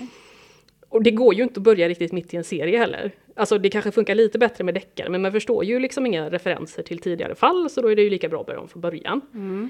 [0.90, 3.12] Och det går ju inte att börja riktigt mitt i en serie heller.
[3.38, 6.84] Alltså det kanske funkar lite bättre med deckare, men man förstår ju liksom inga referenser
[6.84, 9.22] till tidigare fall, så då är det ju lika bra att börja om från början.
[9.34, 9.70] Mm.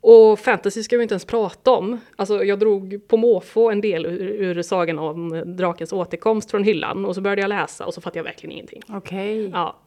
[0.00, 2.00] Och fantasy ska vi inte ens prata om.
[2.16, 7.04] Alltså jag drog på måfå en del ur, ur sagan om drakens återkomst från hyllan
[7.04, 8.82] och så började jag läsa och så fattade jag verkligen ingenting.
[8.88, 9.46] Okej.
[9.46, 9.60] Okay.
[9.60, 9.80] Ja.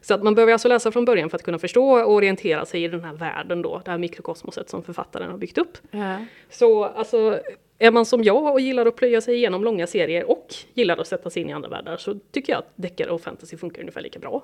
[0.00, 2.84] Så att man behöver alltså läsa från början för att kunna förstå och orientera sig
[2.84, 5.78] i den här världen då, det här mikrokosmoset som författaren har byggt upp.
[5.90, 6.16] Ja.
[6.50, 7.40] Så alltså
[7.78, 11.06] är man som jag och gillar att plöja sig igenom långa serier och gillar att
[11.06, 14.00] sätta sig in i andra världar så tycker jag att deckare och fantasy funkar ungefär
[14.00, 14.42] lika bra.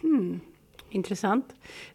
[0.00, 0.40] Hmm.
[0.90, 1.46] Intressant.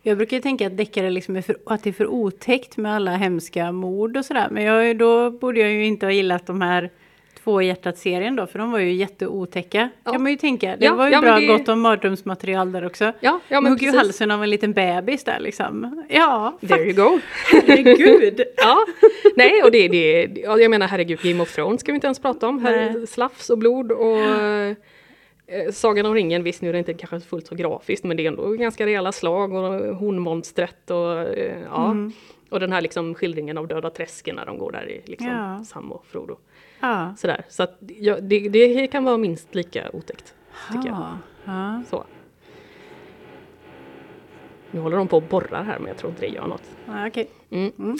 [0.01, 3.11] Jag brukar tänka att deckare liksom är för, att det är för otäckt med alla
[3.11, 4.47] hemska mord och sådär.
[4.51, 6.91] Men jag, då borde jag ju inte ha gillat de här
[7.45, 9.89] Tvåhjärtat-serien då, för de var ju jätteotäcka.
[10.03, 10.11] Ja.
[10.11, 10.75] Kan man ju tänka.
[10.77, 11.45] Det ja, var ju ja, bra det...
[11.45, 13.13] gott om mardrömsmaterial där också.
[13.19, 16.03] Ja, ja, men Hugg ju halsen av en liten bebis där liksom.
[16.09, 17.19] Ja, There you go.
[17.51, 18.41] Herregud.
[18.57, 18.85] ja,
[19.35, 22.47] nej och det, det, jag menar herregud, Game of Thrones ska vi inte ens prata
[22.47, 22.65] om.
[22.65, 27.29] Här, slafs och blod och eh, Sagan om ringen, visst nu är det inte kanske
[27.29, 31.85] fullt så grafiskt men det är ändå ganska rejäla slag och hornmonstret och eh, ja.
[31.85, 32.11] Mm.
[32.49, 35.63] Och den här liksom skildringen av döda träsken när de går där i liksom ja.
[35.63, 36.37] Sam och Frodo.
[36.85, 37.13] Ja.
[37.17, 37.45] Sådär.
[37.49, 40.33] Så att, ja, det, det, kan vara minst lika otäckt.
[40.71, 41.17] Tycker jag.
[41.45, 41.83] Ja.
[41.89, 42.05] Så.
[44.71, 46.63] Nu håller de på och borrar här men jag tror inte det gör något.
[46.85, 47.25] Ja, okay.
[47.49, 47.71] Mm.
[47.79, 47.97] Mm.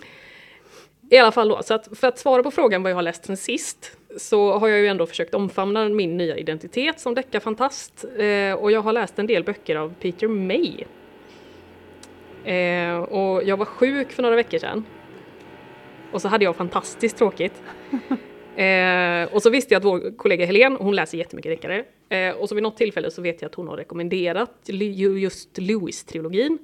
[1.10, 3.26] I alla fall då, så att för att svara på frågan vad jag har läst
[3.26, 8.54] sen sist så har jag ju ändå försökt omfamna min nya identitet som deckarfantast eh,
[8.54, 10.84] och jag har läst en del böcker av Peter May.
[12.54, 14.86] Eh, och jag var sjuk för några veckor sedan.
[16.12, 17.64] Och så hade jag fantastiskt tråkigt.
[18.56, 21.86] Eh, och så visste jag att vår kollega Helene, hon läser jättemycket deckare.
[22.10, 24.52] Eh, och så vid något tillfälle så vet jag att hon har rekommenderat
[25.18, 26.58] just Lewis-trilogin.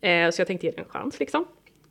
[0.00, 1.44] Eh, så jag tänkte ge den en chans liksom.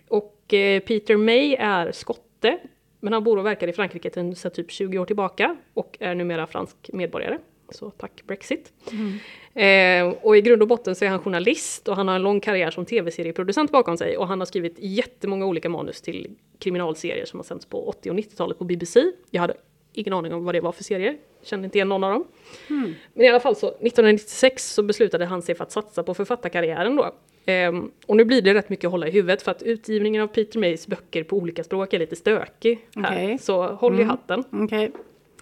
[0.07, 2.57] Och eh, Peter May är skotte,
[2.99, 6.47] men han bor och verkar i Frankrike sedan typ 20 år tillbaka och är numera
[6.47, 7.37] fransk medborgare.
[7.69, 8.73] Så tack Brexit.
[8.91, 9.19] Mm.
[9.53, 12.39] Eh, och i grund och botten så är han journalist och han har en lång
[12.39, 17.39] karriär som tv-serieproducent bakom sig och han har skrivit jättemånga olika manus till kriminalserier som
[17.39, 19.03] har sänds på 80 och 90-talet på BBC.
[19.31, 19.53] Jag hade
[19.93, 22.27] ingen aning om vad det var för serier, kände inte igen någon av dem.
[22.69, 22.93] Mm.
[23.13, 26.95] Men i alla fall så 1996 så beslutade han sig för att satsa på författarkarriären
[26.95, 27.11] då.
[27.47, 30.27] Um, och nu blir det rätt mycket att hålla i huvudet för att utgivningen av
[30.27, 33.25] Peter Mays böcker på olika språk är lite stökig här.
[33.25, 33.37] Okay.
[33.37, 34.05] Så håll mm.
[34.05, 34.43] i hatten.
[34.63, 34.89] Okay.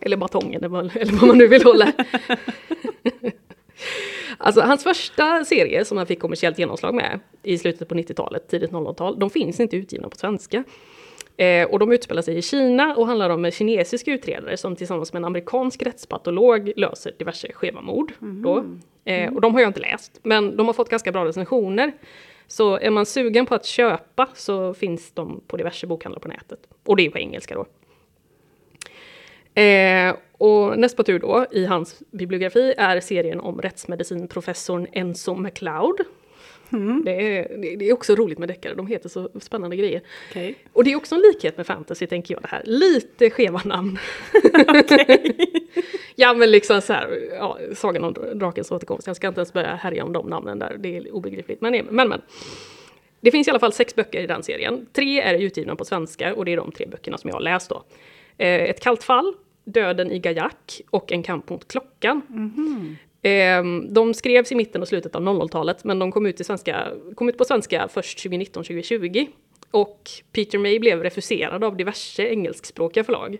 [0.06, 0.70] Eller batongen, eller
[1.20, 1.91] vad man nu vill hålla.
[4.38, 8.72] Alltså hans första serie som han fick kommersiellt genomslag med i slutet på 90-talet, tidigt
[8.72, 10.64] 00-tal, de finns inte utgivna på svenska.
[11.38, 15.14] Eh, och de utspelar sig i Kina och handlar om en kinesisk utredare som tillsammans
[15.14, 18.14] med en amerikansk rättspatolog löser diverse skeva mord.
[18.22, 18.82] Mm.
[19.06, 21.91] Eh, och de har jag inte läst, men de har fått ganska bra recensioner.
[22.47, 26.60] Så är man sugen på att köpa så finns de på diverse bokhandlar på nätet.
[26.86, 27.66] Och det är på engelska då.
[29.56, 35.99] Eh, och näst på tur då i hans bibliografi är serien om rättsmedicinprofessorn Enzo McLeod.
[36.72, 37.01] Mm.
[37.06, 40.01] Det, är, det, är, också roligt med deckare, de heter så spännande grejer.
[40.30, 40.54] Okay.
[40.74, 43.99] Och det är också en likhet med fantasy tänker jag det här, lite skeva namn.
[46.16, 49.08] Ja men liksom så här, ja, Sagan om drakens återkomst.
[49.08, 51.62] Jag ska inte ens börja härja om de namnen där, det är obegripligt.
[51.62, 52.22] Men, men, men.
[53.22, 54.88] Det finns i alla fall sex böcker i den serien.
[54.93, 57.70] Tre är utgivna på svenska och det är de tre böckerna som jag har läst
[57.70, 57.84] då.
[58.38, 62.22] Eh, ett kallt fall, Döden i Gajak och En kamp mot klockan.
[62.30, 62.96] Mm -hmm.
[63.90, 67.30] De skrevs i mitten och slutet av 00-talet men de kom ut, i svenska, kom
[67.30, 69.28] ut på svenska först 2019-2020.
[69.72, 73.38] Och Peter May blev refuserad av diverse engelskspråkiga förlag.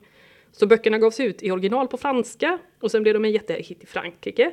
[0.52, 3.86] Så böckerna gavs ut i original på franska och sen blev de en jättehit i
[3.86, 4.52] Frankrike.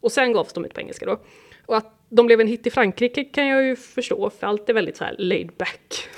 [0.00, 1.20] Och sen gavs de ut på engelska då.
[1.66, 4.74] Och att de blev en hit i Frankrike kan jag ju förstå, för allt är
[4.74, 6.08] väldigt så här laid back.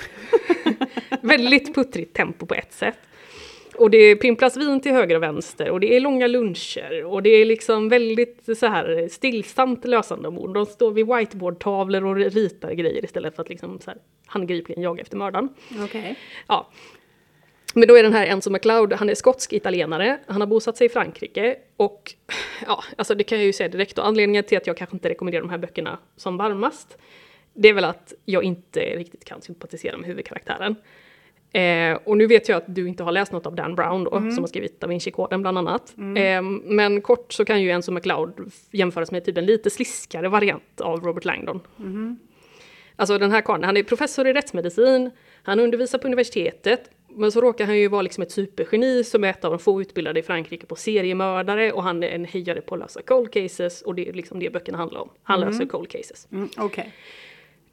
[1.21, 2.97] väldigt puttrigt tempo på ett sätt.
[3.79, 7.29] Och det pimplas vin till höger och vänster och det är långa luncher och det
[7.29, 10.53] är liksom väldigt så här stillsamt lösande ombord.
[10.53, 15.01] De står vid whiteboardtavlor och ritar grejer istället för att liksom så här handgripligen jaga
[15.01, 15.49] efter mördaren.
[15.83, 16.15] Okay.
[16.47, 16.69] Ja.
[17.73, 20.85] Men då är den här Enzo McLeod, han är skotsk italienare, han har bosatt sig
[20.85, 22.13] i Frankrike och
[22.65, 25.09] ja, alltså det kan jag ju säga direkt och anledningen till att jag kanske inte
[25.09, 26.97] rekommenderar de här böckerna som varmast,
[27.53, 30.75] det är väl att jag inte riktigt kan sympatisera med huvudkaraktären.
[31.51, 34.15] Eh, och nu vet jag att du inte har läst något av Dan Brown då,
[34.15, 34.31] mm.
[34.31, 35.93] som har skrivit Da Vinci-koden bland annat.
[35.97, 36.17] Mm.
[36.17, 40.81] Eh, men kort så kan ju Enzo McLeod jämföras med typ en lite sliskare variant
[40.81, 41.59] av Robert Langdon.
[41.79, 42.19] Mm.
[42.95, 45.11] Alltså den här karln, han är professor i rättsmedicin,
[45.43, 49.29] han undervisar på universitetet, men så råkar han ju vara liksom ett supergeni som är
[49.29, 52.75] ett av de få utbildade i Frankrike på seriemördare och han är en hejare på
[52.75, 55.09] att lösa cold cases och det är liksom det böckerna handlar om.
[55.23, 55.53] Han mm.
[55.53, 56.27] löser cold cases.
[56.31, 56.85] Mm, okay.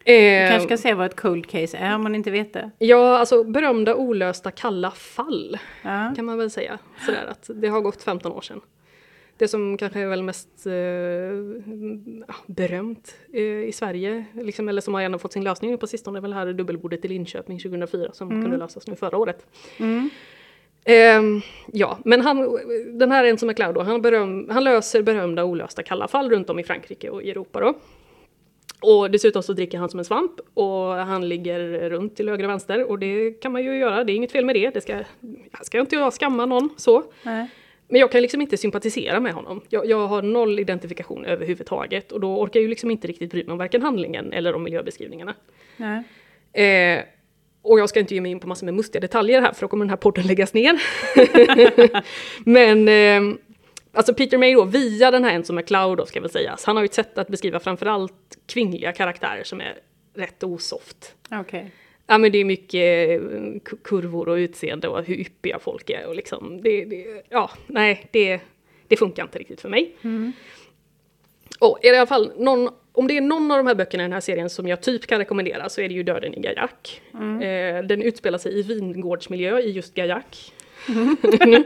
[0.08, 2.70] Eh, kanske ska se vad ett cold case är om man inte vet det.
[2.78, 6.12] Ja, alltså berömda olösta kalla fall ja.
[6.16, 6.78] kan man väl säga.
[7.06, 8.60] Sådär att det har gått 15 år sedan.
[9.38, 10.72] Det som kanske är väl mest eh,
[12.46, 16.20] berömt eh, i Sverige, liksom, eller som har gärna fått sin lösning på sistone, är
[16.20, 18.42] väl här dubbelbordet i Linköping 2004 som mm.
[18.42, 19.46] kunde lösas nu förra året.
[19.78, 20.10] Mm.
[20.84, 21.42] Eh,
[21.72, 22.58] ja, men han,
[22.98, 26.58] den här Enzo McLeod då, han, beröm, han löser berömda olösta kalla fall runt om
[26.58, 27.74] i Frankrike och i Europa då.
[28.80, 32.50] Och dessutom så dricker han som en svamp och han ligger runt till höger och
[32.50, 34.70] vänster och det kan man ju göra, det är inget fel med det.
[34.70, 34.92] det ska,
[35.52, 37.04] jag ska inte jag skamma någon så.
[37.22, 37.48] Nej.
[37.88, 39.60] Men jag kan liksom inte sympatisera med honom.
[39.68, 43.44] Jag, jag, har noll identifikation överhuvudtaget och då orkar jag ju liksom inte riktigt bry
[43.44, 45.34] mig om varken handlingen eller om miljöbeskrivningarna.
[46.52, 47.04] Eh,
[47.62, 49.68] och jag ska inte ge mig in på massor med mustiga detaljer här för då
[49.68, 50.82] kommer den här podden läggas ner.
[52.44, 53.36] Men eh,
[53.96, 56.82] alltså Peter May då, via den här Enzo McLeod då ska väl sägas, han har
[56.82, 59.78] ju ett sätt att beskriva framförallt kvinnliga karaktärer som är
[60.14, 61.14] rätt osoft.
[61.40, 61.64] Okay.
[62.06, 66.14] Ja men det är mycket eh, kurvor och utseende och hur yppiga folk är och
[66.14, 68.40] liksom, det, det, ja, nej, det,
[68.88, 69.96] det funkar inte riktigt för mig.
[70.02, 70.32] Mm.
[71.58, 74.12] Och i alla fall, någon, om det är någon av de här böckerna i den
[74.12, 77.02] här serien som jag typ kan rekommendera så är det ju Döden i Gajak.
[77.14, 77.40] Mm.
[77.40, 80.52] Eh, den utspelar sig i vingårdsmiljö i just Gajak.
[80.88, 81.16] Mm.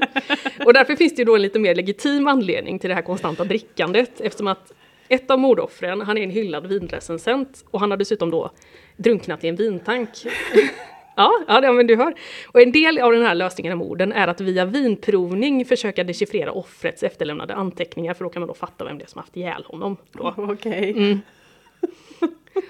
[0.65, 3.45] och därför finns det ju då en lite mer legitim anledning till det här konstanta
[3.45, 4.73] drickandet eftersom att
[5.09, 8.51] ett av mordoffren, han är en hyllad vinrecensent och han har dessutom då
[8.97, 10.09] drunknat i en vintank.
[11.17, 12.15] ja, ja, men du hör.
[12.47, 16.53] Och en del av den här lösningen av morden är att via vinprovning försöka dechiffrera
[16.53, 19.65] offrets efterlämnade anteckningar för då kan man då fatta vem det är som haft ihjäl
[19.67, 19.97] honom.
[20.19, 20.53] Okej.
[20.53, 20.91] Okay.
[20.91, 21.21] Mm.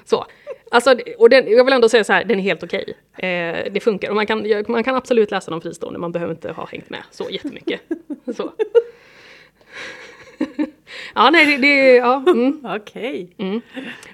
[0.05, 0.27] Så,
[0.71, 2.95] alltså, och den, jag vill ändå säga så här, den är helt okej.
[3.19, 6.53] Eh, det funkar och man kan, man kan absolut läsa dem fristående, man behöver inte
[6.53, 7.81] ha hängt med så jättemycket.
[8.37, 8.53] så.
[11.15, 12.25] ja, nej, det, det ja.
[12.27, 12.61] Mm.
[12.77, 13.29] Okej.
[13.35, 13.49] Okay.
[13.49, 13.61] Mm.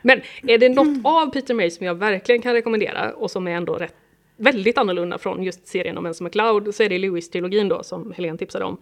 [0.03, 3.53] Men är det något av Peter May som jag verkligen kan rekommendera och som är
[3.53, 3.95] ändå rätt
[4.37, 8.39] väldigt annorlunda från just serien om Enzo McLeod så är det Lewis-trilogin då som Helene
[8.39, 8.79] tipsade om.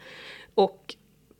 [0.54, 0.94] Och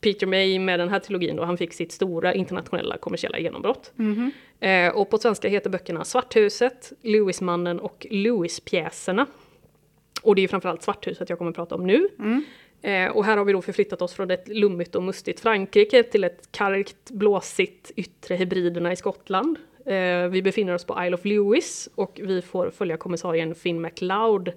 [0.05, 3.93] Peter May med den här trilogin då, han fick sitt stora internationella kommersiella genombrott.
[3.99, 4.15] Mm
[4.61, 4.89] -hmm.
[4.89, 9.27] eh, och på svenska heter böckerna Svarthuset, Lewismannen och Lewis-pjäserna.
[10.23, 12.09] Och det är framförallt Svarthuset jag kommer att prata om nu.
[12.19, 12.45] Mm.
[12.83, 16.25] Eh, och här har vi då förflyttat oss från ett lummigt och mustigt Frankrike till
[16.25, 19.59] ett kargt, blåsigt yttre hybriderna i Skottland.
[19.87, 24.53] Eh, vi befinner oss på Isle of Lewis och vi får följa kommissarien Finn MacLeod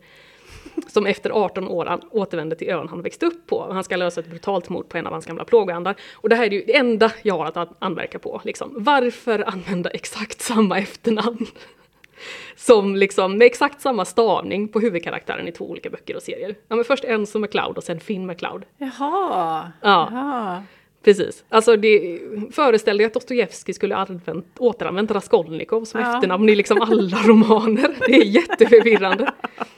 [0.87, 3.73] som efter 18 år återvänder till ön han växte upp på.
[3.73, 5.95] Han ska lösa ett brutalt mord på en av hans gamla plågoandar.
[6.13, 8.41] Och det här är ju det enda jag har att anmärka på.
[8.43, 8.73] Liksom.
[8.77, 11.45] Varför använda exakt samma efternamn?
[12.55, 16.55] som liksom med exakt samma stavning på huvudkaraktären i två olika böcker och serier.
[16.67, 18.65] Ja men först Enzo McLeod och sen Finn McLeod.
[18.77, 19.71] Jaha!
[19.81, 20.09] Ja.
[20.11, 20.63] Jaha.
[21.03, 21.43] Precis.
[21.49, 22.19] Alltså det,
[22.51, 26.15] föreställ dig att Dostojevskij skulle använt, återanvänt Raskolnikov som ja.
[26.15, 27.95] efternamn i liksom alla romaner.
[28.07, 29.31] Det är jätteförvirrande.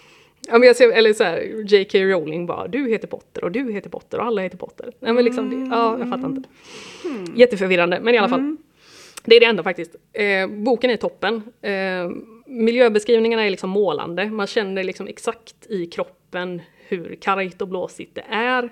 [0.50, 1.98] Ja, men jag ser, eller så här, J.K.
[1.98, 4.92] Rowling bara, du heter Potter och du heter Potter och alla heter Potter.
[5.00, 6.50] Nej, men liksom, det, ja, jag fattar inte.
[7.06, 7.36] Mm.
[7.36, 8.40] Jätteförvirrande, men i alla fall.
[8.40, 8.58] Mm.
[9.24, 9.96] Det är det enda faktiskt.
[10.14, 11.44] Eh, boken är toppen.
[11.62, 12.10] Eh,
[12.46, 14.26] miljöbeskrivningarna är liksom målande.
[14.26, 18.70] Man känner liksom exakt i kroppen hur kargt och blåsigt det är.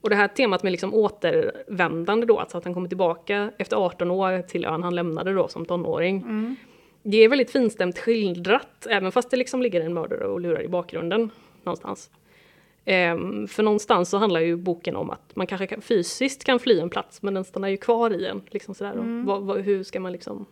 [0.00, 4.10] Och det här temat med liksom återvändande då, alltså att han kommer tillbaka efter 18
[4.10, 6.16] år till ön han lämnade då som tonåring.
[6.16, 6.56] Mm.
[7.02, 10.68] Det är väldigt finstämt skildrat, även fast det liksom ligger en mördare och lurar i
[10.68, 11.30] bakgrunden
[11.62, 12.10] någonstans.
[12.84, 16.80] Ehm, för någonstans så handlar ju boken om att man kanske kan, fysiskt kan fly
[16.80, 18.42] en plats, men den stannar ju kvar i en.
[18.50, 18.92] Liksom sådär.
[18.92, 19.20] Mm.
[19.20, 20.46] Och vad, vad, hur ska man liksom...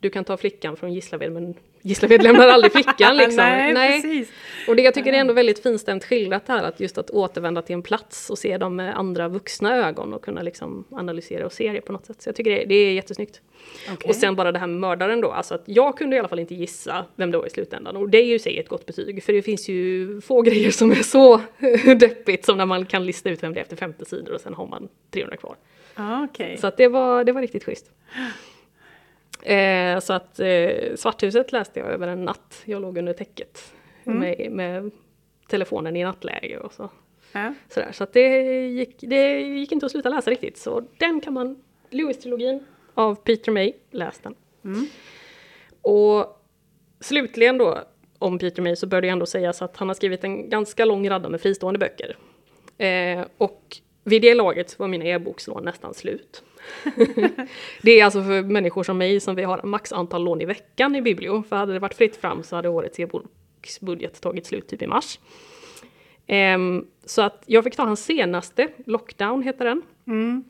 [0.00, 1.54] Du kan ta flickan från Gislaved, men
[1.86, 3.16] Gislaved lämnar aldrig flickan.
[3.16, 3.44] Liksom.
[3.44, 4.32] Nej, precis.
[4.68, 7.74] Och det, jag tycker är ändå väldigt finstämt skildrat här, att just att återvända till
[7.74, 11.72] en plats och se dem med andra vuxna ögon och kunna liksom analysera och se
[11.72, 12.22] det på något sätt.
[12.22, 13.40] Så jag tycker det, det är jättesnyggt.
[13.92, 14.08] Okej.
[14.08, 16.38] Och sen bara det här med mördaren då, alltså att jag kunde i alla fall
[16.38, 17.96] inte gissa vem det var i slutändan.
[17.96, 20.70] Och det är ju i sig ett gott betyg, för det finns ju få grejer
[20.70, 21.40] som är så
[21.96, 24.54] deppigt som när man kan lista ut vem det är efter 50 sidor och sen
[24.54, 25.56] har man 300 kvar.
[25.96, 26.56] Ja, okej.
[26.56, 27.90] Så att det, var, det var riktigt schysst.
[29.42, 32.62] Eh, så att eh, Svarthuset läste jag över en natt.
[32.64, 33.72] Jag låg under täcket
[34.06, 34.18] Mm.
[34.18, 34.90] med, med
[35.48, 36.90] telefonen i nattläge och så.
[37.32, 37.54] Ja.
[37.68, 37.92] Sådär.
[37.92, 40.58] Så att det gick, det gick inte att sluta läsa riktigt.
[40.58, 42.60] Så den kan man, Lewis-trilogin
[42.94, 44.34] av Peter May, läs den.
[44.64, 44.86] Mm.
[45.82, 46.44] Och
[47.00, 47.78] slutligen då
[48.18, 51.10] om Peter May så bör det ändå sägas att han har skrivit en ganska lång
[51.10, 52.16] radda med fristående böcker.
[52.78, 56.42] Eh, och vid det laget var mina e-bokslån nästan slut.
[57.82, 60.96] det är alltså för människor som mig som vi har max antal lån i veckan
[60.96, 61.42] i Biblio.
[61.48, 65.18] För hade det varit fritt fram så hade årets e-boksbudget tagit slut typ i mars.
[66.26, 69.82] Ehm, så att jag fick ta hans senaste, Lockdown heter den.
[70.06, 70.44] Mm.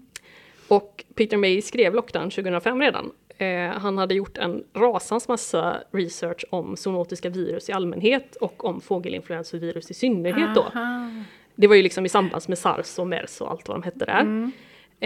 [0.68, 3.12] Och Peter May skrev Lockdown 2005 redan.
[3.38, 8.80] Eh, han hade gjort en rasans massa research om zoonotiska virus i allmänhet och om
[8.80, 10.60] fågelinfluensavirus i synnerhet då.
[10.60, 11.10] Aha.
[11.54, 14.04] Det var ju liksom i samband med sars och mers och allt vad de hette
[14.04, 14.50] där.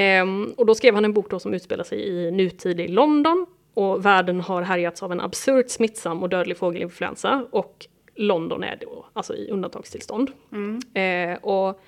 [0.01, 3.47] Ehm, och då skrev han en bok då som utspelar sig i nutid i London.
[3.75, 7.47] Och världen har härjats av en absurt smittsam och dödlig fågelinfluensa.
[7.51, 10.31] Och London är då alltså i undantagstillstånd.
[10.95, 11.81] Eh, och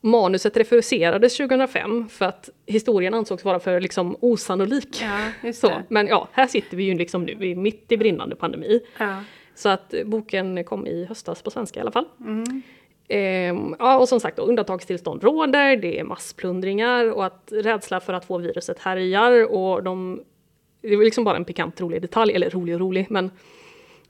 [0.00, 5.02] manuset refuserades 2005 för att historien ansågs vara för liksom osannolik.
[5.02, 8.36] Ja, Så, men ja, här sitter vi ju liksom nu, vi är mitt i brinnande
[8.36, 8.80] pandemi.
[8.98, 9.22] Ja.
[9.54, 12.08] Så att boken kom i höstas på svenska i alla fall.
[12.20, 12.62] Mm.
[13.08, 18.12] Ehm, ja, och som sagt, då, undantagstillstånd råder, det är massplundringar och att rädsla för
[18.12, 20.22] att få viruset härjar och de...
[20.80, 23.30] Det var liksom bara en pikant rolig detalj, eller rolig och rolig, men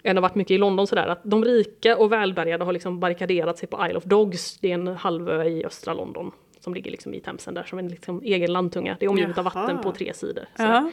[0.02, 3.58] jag har varit mycket i London sådär, att de rika och välbärgade har liksom barrikaderat
[3.58, 7.14] sig på Isle of Dogs, det är en halvö i östra London som ligger liksom
[7.14, 8.96] i Themsen där som en liksom egen landtunga.
[9.00, 9.82] Det är omgivet av vatten Jaha.
[9.82, 10.44] på tre sidor.
[10.56, 10.90] Så.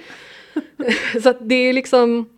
[1.24, 2.30] Så det är liksom...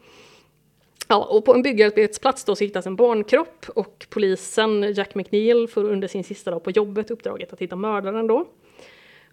[1.07, 5.83] Ja, och på en byggarbetsplats då så hittas en barnkropp och polisen Jack McNeil får
[5.83, 8.47] under sin sista dag på jobbet uppdraget att hitta mördaren då.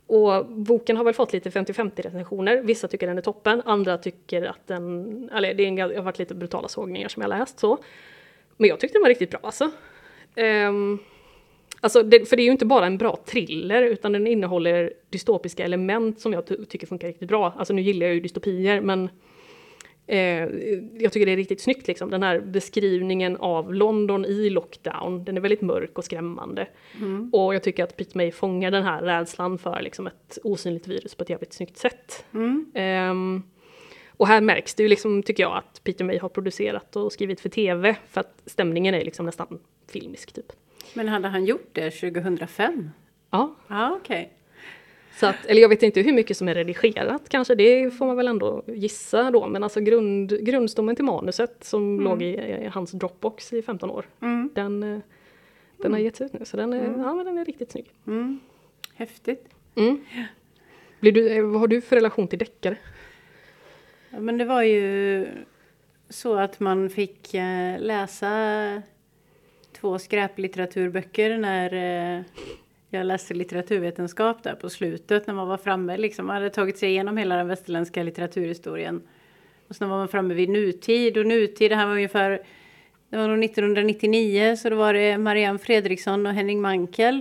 [0.06, 2.62] Och boken har väl fått lite 50-50 recensioner.
[2.62, 5.30] Vissa tycker den är toppen, andra tycker att den...
[5.34, 7.78] Eller det, är en, har varit lite brutala sågningar som jag läst så.
[8.56, 9.70] Men jag tyckte den var riktigt bra alltså.
[10.36, 10.98] Um,
[11.80, 15.64] alltså det, för det är ju inte bara en bra thriller utan den innehåller dystopiska
[15.64, 17.54] element som jag ty- tycker funkar riktigt bra.
[17.56, 19.08] Alltså nu gillar jag ju dystopier men
[20.06, 20.18] eh,
[20.98, 22.10] jag tycker det är riktigt snyggt liksom.
[22.10, 26.68] Den här beskrivningen av London i lockdown, den är väldigt mörk och skrämmande.
[27.32, 31.14] Och jag tycker att Pete May fångar den här rädslan för liksom ett osynligt virus
[31.14, 32.24] på ett jävligt snyggt sätt.
[32.34, 32.72] Mm.
[32.74, 33.42] Ehm,
[34.16, 37.40] och här märks det ju liksom, tycker jag, att Peter May har producerat och skrivit
[37.40, 40.52] för tv, för att stämningen är liksom nästan filmisk typ.
[40.94, 42.90] Men hade han gjort det 2005?
[43.30, 44.32] Ja, Ja, okej.
[45.16, 48.16] Så att, eller jag vet inte hur mycket som är redigerat kanske, det får man
[48.16, 52.26] väl ändå gissa då, men alltså grund, grundstommen till manuset som låg i,
[52.64, 54.50] i hans Dropbox i 15 år, Mm.
[54.54, 54.98] den, eh,
[55.76, 57.90] den har getts ut nu, så den är, ja, men den är riktigt snygg.
[58.06, 58.40] Mm.
[58.94, 59.48] Häftigt.
[59.74, 60.04] Mm.
[61.00, 62.76] Blir du, eh, vad har du för relation till deckare?
[64.10, 65.26] Ja, men det var ju
[66.08, 68.82] så att man fick eh, läsa
[69.72, 72.24] två skräplitteraturböcker när
[72.98, 75.96] jag läste litteraturvetenskap där på slutet när man var framme.
[75.96, 79.02] Liksom, man hade tagit sig igenom hela den västerländska litteraturhistorien.
[79.68, 82.42] Och sen var man framme vid nutid och nutid, det här var ungefär
[83.10, 87.20] det var nog 1999 så då var det Marianne Fredriksson och Henning Mankell.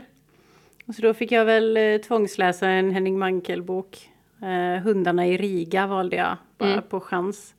[0.85, 4.09] Och så då fick jag väl eh, tvångsläsa en Henning Mankell-bok.
[4.41, 6.83] Eh, Hundarna i Riga valde jag bara Mm.
[6.89, 7.55] på chans.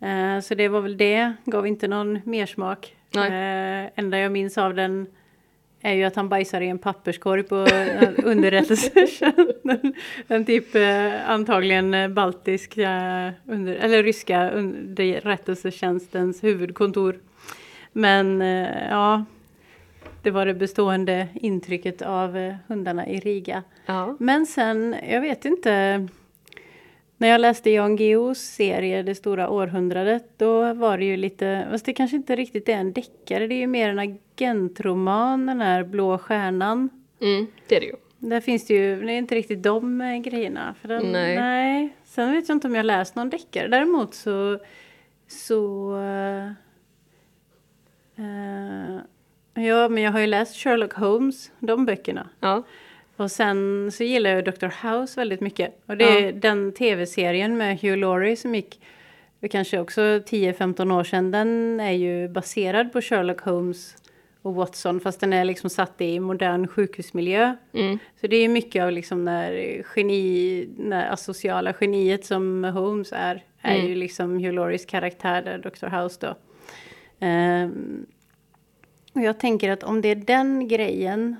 [0.00, 2.96] Eh, så det var väl det, gav inte någon mersmak.
[3.14, 3.26] Nej.
[3.84, 5.06] Eh, enda jag minns av den
[5.82, 9.94] är ju att han bajsar i en papperskorg på eh, underrättelsetjänsten.
[10.28, 17.18] En typ eh, antagligen eh, baltisk eh, under, eller ryska underrättelsetjänstens huvudkontor.
[17.92, 19.24] Men eh, ja,
[20.22, 23.62] det var det bestående intrycket av eh, hundarna i Riga.
[23.86, 24.16] Ja.
[24.18, 26.08] Men sen, jag vet inte.
[27.22, 31.84] När jag läste Jan Guillous serie Det stora århundradet, då var det ju lite, fast
[31.84, 35.84] det kanske inte riktigt är en deckare, det är ju mer en agentroman, den här
[35.84, 36.90] Blå stjärnan.
[37.20, 37.96] Mm, det är det ju.
[38.18, 40.74] Där finns det ju, det är inte riktigt de eh, grejerna.
[40.80, 41.36] För den, Nej.
[41.36, 41.96] nej.
[42.04, 43.68] Sen vet jag inte om jag läst någon deckare.
[43.68, 44.58] Däremot så,
[45.28, 46.52] så eh,
[49.54, 52.28] Ja, men jag har ju läst Sherlock Holmes, de böckerna.
[52.40, 52.62] Ja.
[53.22, 54.88] Och sen så gillar jag Dr.
[54.88, 55.82] House väldigt mycket.
[55.86, 58.80] Och det är den tv-serien med Hugh Laurie som gick
[59.40, 61.30] för kanske också 10-15 år sedan.
[61.30, 63.96] Den är ju baserad på Sherlock Holmes
[64.42, 67.56] och Watson fast den är liksom satt i modern sjukhusmiljö.
[67.72, 67.98] Mm.
[68.20, 73.74] Så det är mycket av liksom när geni, när asociala geniet som Holmes är, är
[73.74, 73.86] Mm.
[73.86, 75.86] ju liksom Hugh Lauries karaktär där, Dr.
[75.86, 76.34] House då.
[77.26, 78.06] Ehm,
[79.12, 81.36] och jag tänker att om det är den grejen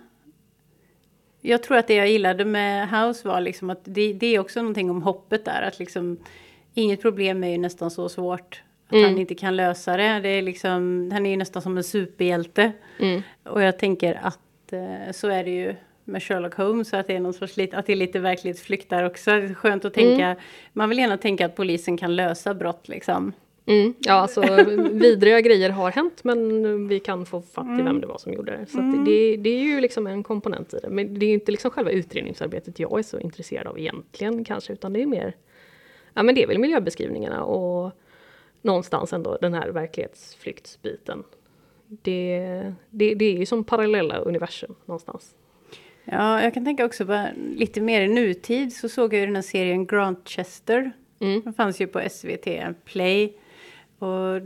[1.42, 4.60] jag tror att det jag gillade med House var liksom att det, det är också
[4.60, 5.62] någonting om hoppet där.
[5.62, 6.16] Att liksom,
[6.74, 9.04] inget problem är ju nästan så svårt att Mm.
[9.04, 10.20] han inte kan lösa det.
[10.20, 12.72] det är liksom, han är ju nästan som en superhjälte.
[12.98, 13.22] Mm.
[13.44, 15.74] Och jag tänker att eh, så är det ju
[16.04, 16.94] med Sherlock Holmes.
[16.94, 19.30] Att det är, någon sorts, att det är lite verklighetsflykt där också.
[19.30, 20.36] Det är skönt att tänka.
[20.72, 23.32] Man vill gärna tänka att polisen kan lösa brott liksom.
[23.66, 23.94] Mm.
[23.98, 24.40] Ja, alltså
[24.92, 28.52] vidriga grejer har hänt men vi kan få fatt i vem det var som gjorde
[28.56, 28.66] det.
[28.66, 30.88] Så att det, det är ju liksom en komponent i det.
[30.90, 34.92] Men det är inte liksom själva utredningsarbetet jag är så intresserad av egentligen kanske, utan
[34.92, 35.34] det är mer
[36.14, 37.92] Ja men det är väl miljöbeskrivningarna och
[38.62, 41.22] någonstans ändå den här verklighetsflyktsbiten.
[41.86, 45.34] Det, det, det är ju som parallella universum någonstans.
[46.04, 49.34] Ja, jag kan tänka också på lite mer i nutid så såg jag ju den
[49.34, 50.92] här serien Grantchester.
[51.18, 51.40] Mm.
[51.40, 52.48] Den fanns ju på SVT
[52.84, 53.36] Play.
[54.02, 54.40] Och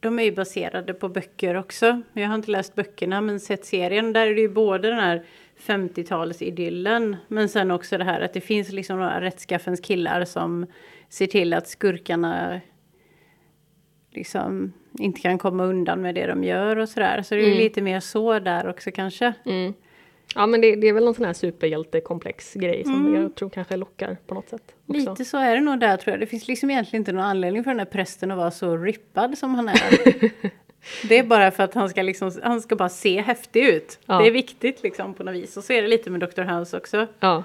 [0.00, 2.02] de är ju baserade på böcker också.
[2.12, 4.12] Jag har inte läst böckerna men sett serien.
[4.12, 5.24] Där är det ju både den här
[5.66, 10.66] 50-talsidyllen men sen också det här att det finns liksom några rättskaffens killar som
[11.08, 12.60] ser till att skurkarna
[14.12, 17.22] liksom inte kan komma undan med det de gör och sådär.
[17.22, 17.62] Så det är ju Mm.
[17.64, 19.32] lite mer så där också kanske.
[19.46, 19.74] Mm.
[20.34, 23.76] Ja men det, det är väl någon sån här superhjältekomplex grej som jag tror kanske
[23.76, 24.74] lockar på något sätt.
[24.86, 25.10] Också.
[25.10, 26.20] Lite så är det nog där tror jag.
[26.20, 29.38] Det finns liksom egentligen inte någon anledning för den här prästen att vara så rippad
[29.38, 29.78] som han är.
[31.08, 33.98] det är bara för att han ska liksom, han ska bara se häftig ut.
[34.06, 34.18] Ja.
[34.18, 35.56] Det är viktigt liksom på något vis.
[35.56, 36.42] Och så är det lite med Dr.
[36.42, 37.06] House också.
[37.20, 37.44] Ja.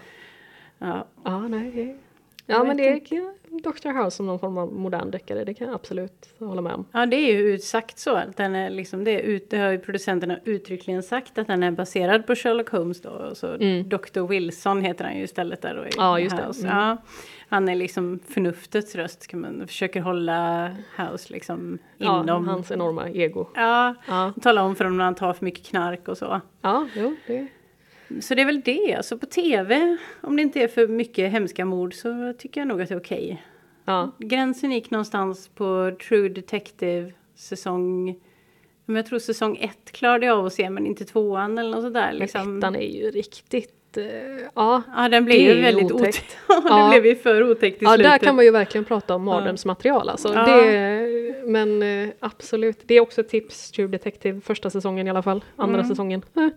[0.77, 1.97] Ja, Ja, nej.
[2.45, 3.33] Det- Ja, men det är
[3.63, 4.03] Dr.
[4.03, 6.85] House som någon form av modern deckare, det kan jag absolut hålla med om.
[6.91, 8.15] ja det är ju utsagt så.
[8.15, 11.63] Att den är liksom, det, är ut, det har ju producenterna uttryckligen sagt att den
[11.63, 13.09] är baserad på Sherlock Holmes då.
[13.09, 13.89] Och så Mm.
[13.89, 14.27] Dr.
[14.27, 16.43] Wilson heter han ju istället där då i Ja, just det.
[16.45, 16.67] House.
[16.67, 16.77] Mm.
[16.77, 16.97] Ja,
[17.49, 19.27] han är liksom förnuftets röst.
[19.27, 20.67] Kan man, försöker hålla
[20.97, 22.47] House liksom Ja, inom.
[22.47, 23.47] hans enorma ego.
[23.55, 26.41] Ja, Ja, Tala om för dem när han tar för mycket knark och så.
[26.61, 27.47] ja jo, det...
[28.21, 28.95] Så det är väl det.
[28.95, 32.81] Alltså på tv, om det inte är för mycket hemska mord så tycker jag nog
[32.81, 33.43] att det är okej.
[33.85, 38.15] Ja, Gränsen gick någonstans på True Detective säsong...
[38.85, 41.81] Men jag tror säsong ett klarade jag av att se men inte tvåan eller något
[41.83, 42.07] sådär.
[42.11, 42.57] men Liksom.
[42.57, 43.97] ettan är ju riktigt...
[43.97, 44.03] eh,
[44.55, 46.01] ja, Ja den blev ju väldigt otäckt.
[46.01, 46.37] otäckt.
[46.47, 46.89] Ja, Ja.
[46.89, 48.11] blev ju för otäckt i ja slutet.
[48.11, 50.33] där kan man ju verkligen prata om mardrömsmaterial alltså.
[50.33, 50.45] Ja.
[50.45, 55.23] Det, men eh, absolut, det är också ett tips, True Detective, första säsongen i alla
[55.23, 55.43] fall.
[55.55, 55.89] Andra Mm.
[55.89, 56.21] säsongen.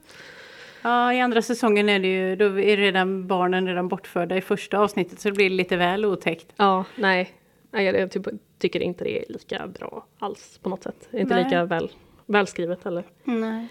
[0.86, 4.78] Ja, i andra säsongen är det ju, då är redan barnen redan bortförda i första
[4.78, 6.52] avsnittet så det blir lite väl otäckt.
[6.56, 7.32] Ja, nej.
[7.70, 8.26] jag typ,
[8.58, 11.08] tycker inte det är lika bra alls på något sätt.
[11.12, 11.44] Inte Nej.
[11.44, 11.90] lika väl,
[12.26, 13.04] välskrivet heller.
[13.24, 13.68] Nej.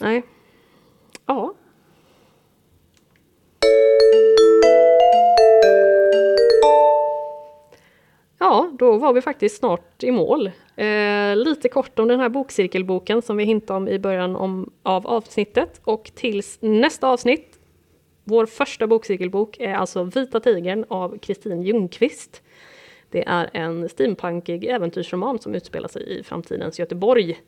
[0.00, 0.22] Nej.
[1.26, 1.54] Ja.
[8.46, 10.50] Ja, då var vi faktiskt snart i mål.
[10.76, 15.06] Eh, lite kort om den här bokcirkelboken som vi hintade om i början om, av
[15.06, 15.80] avsnittet.
[15.84, 17.58] Och tills nästa avsnitt,
[18.24, 22.42] vår första bokcirkelbok är alltså Vita tigern av Kristin Ljungqvist.
[23.10, 27.38] Det är en steampunkig äventyrsroman som utspelar sig i framtidens Göteborg.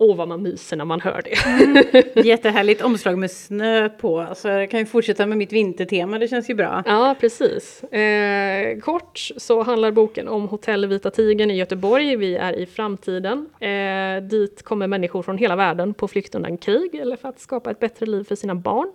[0.00, 2.20] Åh vad man myser när man hör det.
[2.24, 4.20] Jättehärligt omslag med snö på.
[4.20, 6.82] Alltså, jag kan ju fortsätta med mitt vintertema, det känns ju bra.
[6.86, 7.82] Ja, precis.
[7.82, 12.16] Eh, kort så handlar boken om Hotell Vita Tigern i Göteborg.
[12.16, 13.48] Vi är i framtiden.
[13.60, 17.70] Eh, dit kommer människor från hela världen på flykt undan krig eller för att skapa
[17.70, 18.92] ett bättre liv för sina barn.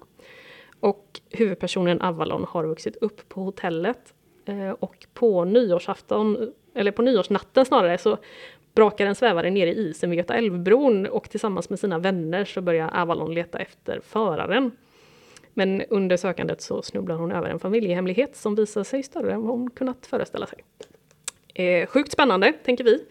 [0.79, 4.13] Och huvudpersonen Avalon har vuxit upp på hotellet.
[4.45, 8.17] Eh, och på nyårsafton, eller på nyårsnatten snarare, så
[8.75, 12.61] brakar en svävare ner i isen vid Göta älvbron och tillsammans med sina vänner så
[12.61, 14.71] börjar Avalon leta efter föraren.
[15.53, 19.59] Men under sökandet så snubblar hon över en familjehemlighet som visar sig större än vad
[19.59, 20.63] hon kunnat föreställa sig.
[21.55, 23.05] Eh, sjukt spännande, tänker vi.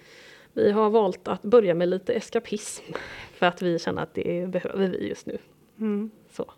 [0.52, 2.84] Vi har valt att börja med lite eskapism
[3.34, 5.38] för att vi känner att det behöver vi just nu.
[6.30, 6.52] Så.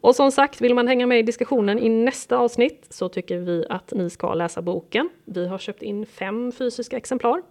[0.00, 3.64] Och som sagt, vill man hänga med i diskussionen i nästa avsnitt så tycker vi
[3.68, 5.08] att ni ska läsa boken.
[5.24, 7.42] Vi har köpt in fem fysiska exemplar.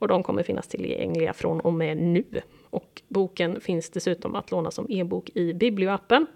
[0.00, 2.24] Och de kommer finnas tillgängliga från och med nu.
[2.70, 6.26] Och boken finns dessutom att låna som e-bok i Biblioappen.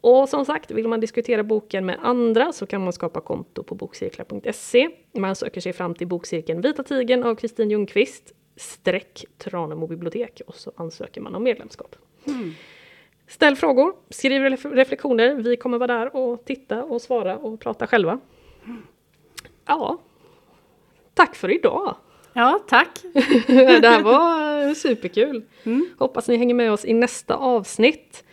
[0.00, 3.74] Och som sagt, vill man diskutera boken med andra så kan man skapa konto på
[3.74, 4.90] bokcirklar.se.
[5.12, 10.54] Man söker sig fram till bokcirkeln Vita Tigen av Kristin Ljungqvist, streck Tranemo bibliotek och
[10.54, 11.96] så ansöker man om medlemskap.
[12.26, 12.52] Mm.
[13.26, 15.34] Ställ frågor, skriv reflektioner.
[15.34, 18.20] Vi kommer vara där och titta och svara och prata själva.
[19.66, 19.98] Ja,
[21.14, 21.96] tack för idag!
[22.32, 22.98] Ja, tack!
[23.46, 25.42] det här var superkul!
[25.64, 25.88] Mm.
[25.98, 28.24] Hoppas ni hänger med oss i nästa avsnitt.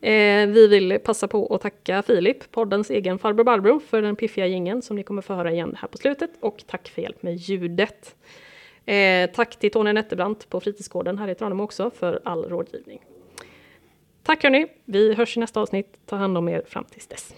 [0.00, 4.46] Eh, vi vill passa på att tacka Filip, poddens egen farbror Barbro, för den piffiga
[4.46, 6.30] gingen som ni kommer få höra igen här på slutet.
[6.40, 8.16] Och tack för hjälp med ljudet.
[8.86, 13.00] Eh, tack till Tony Netterbrandt på fritidsgården här i Tranemo också för all rådgivning.
[14.22, 15.98] Tack hörni, vi hörs i nästa avsnitt.
[16.06, 17.34] Ta hand om er fram tills dess.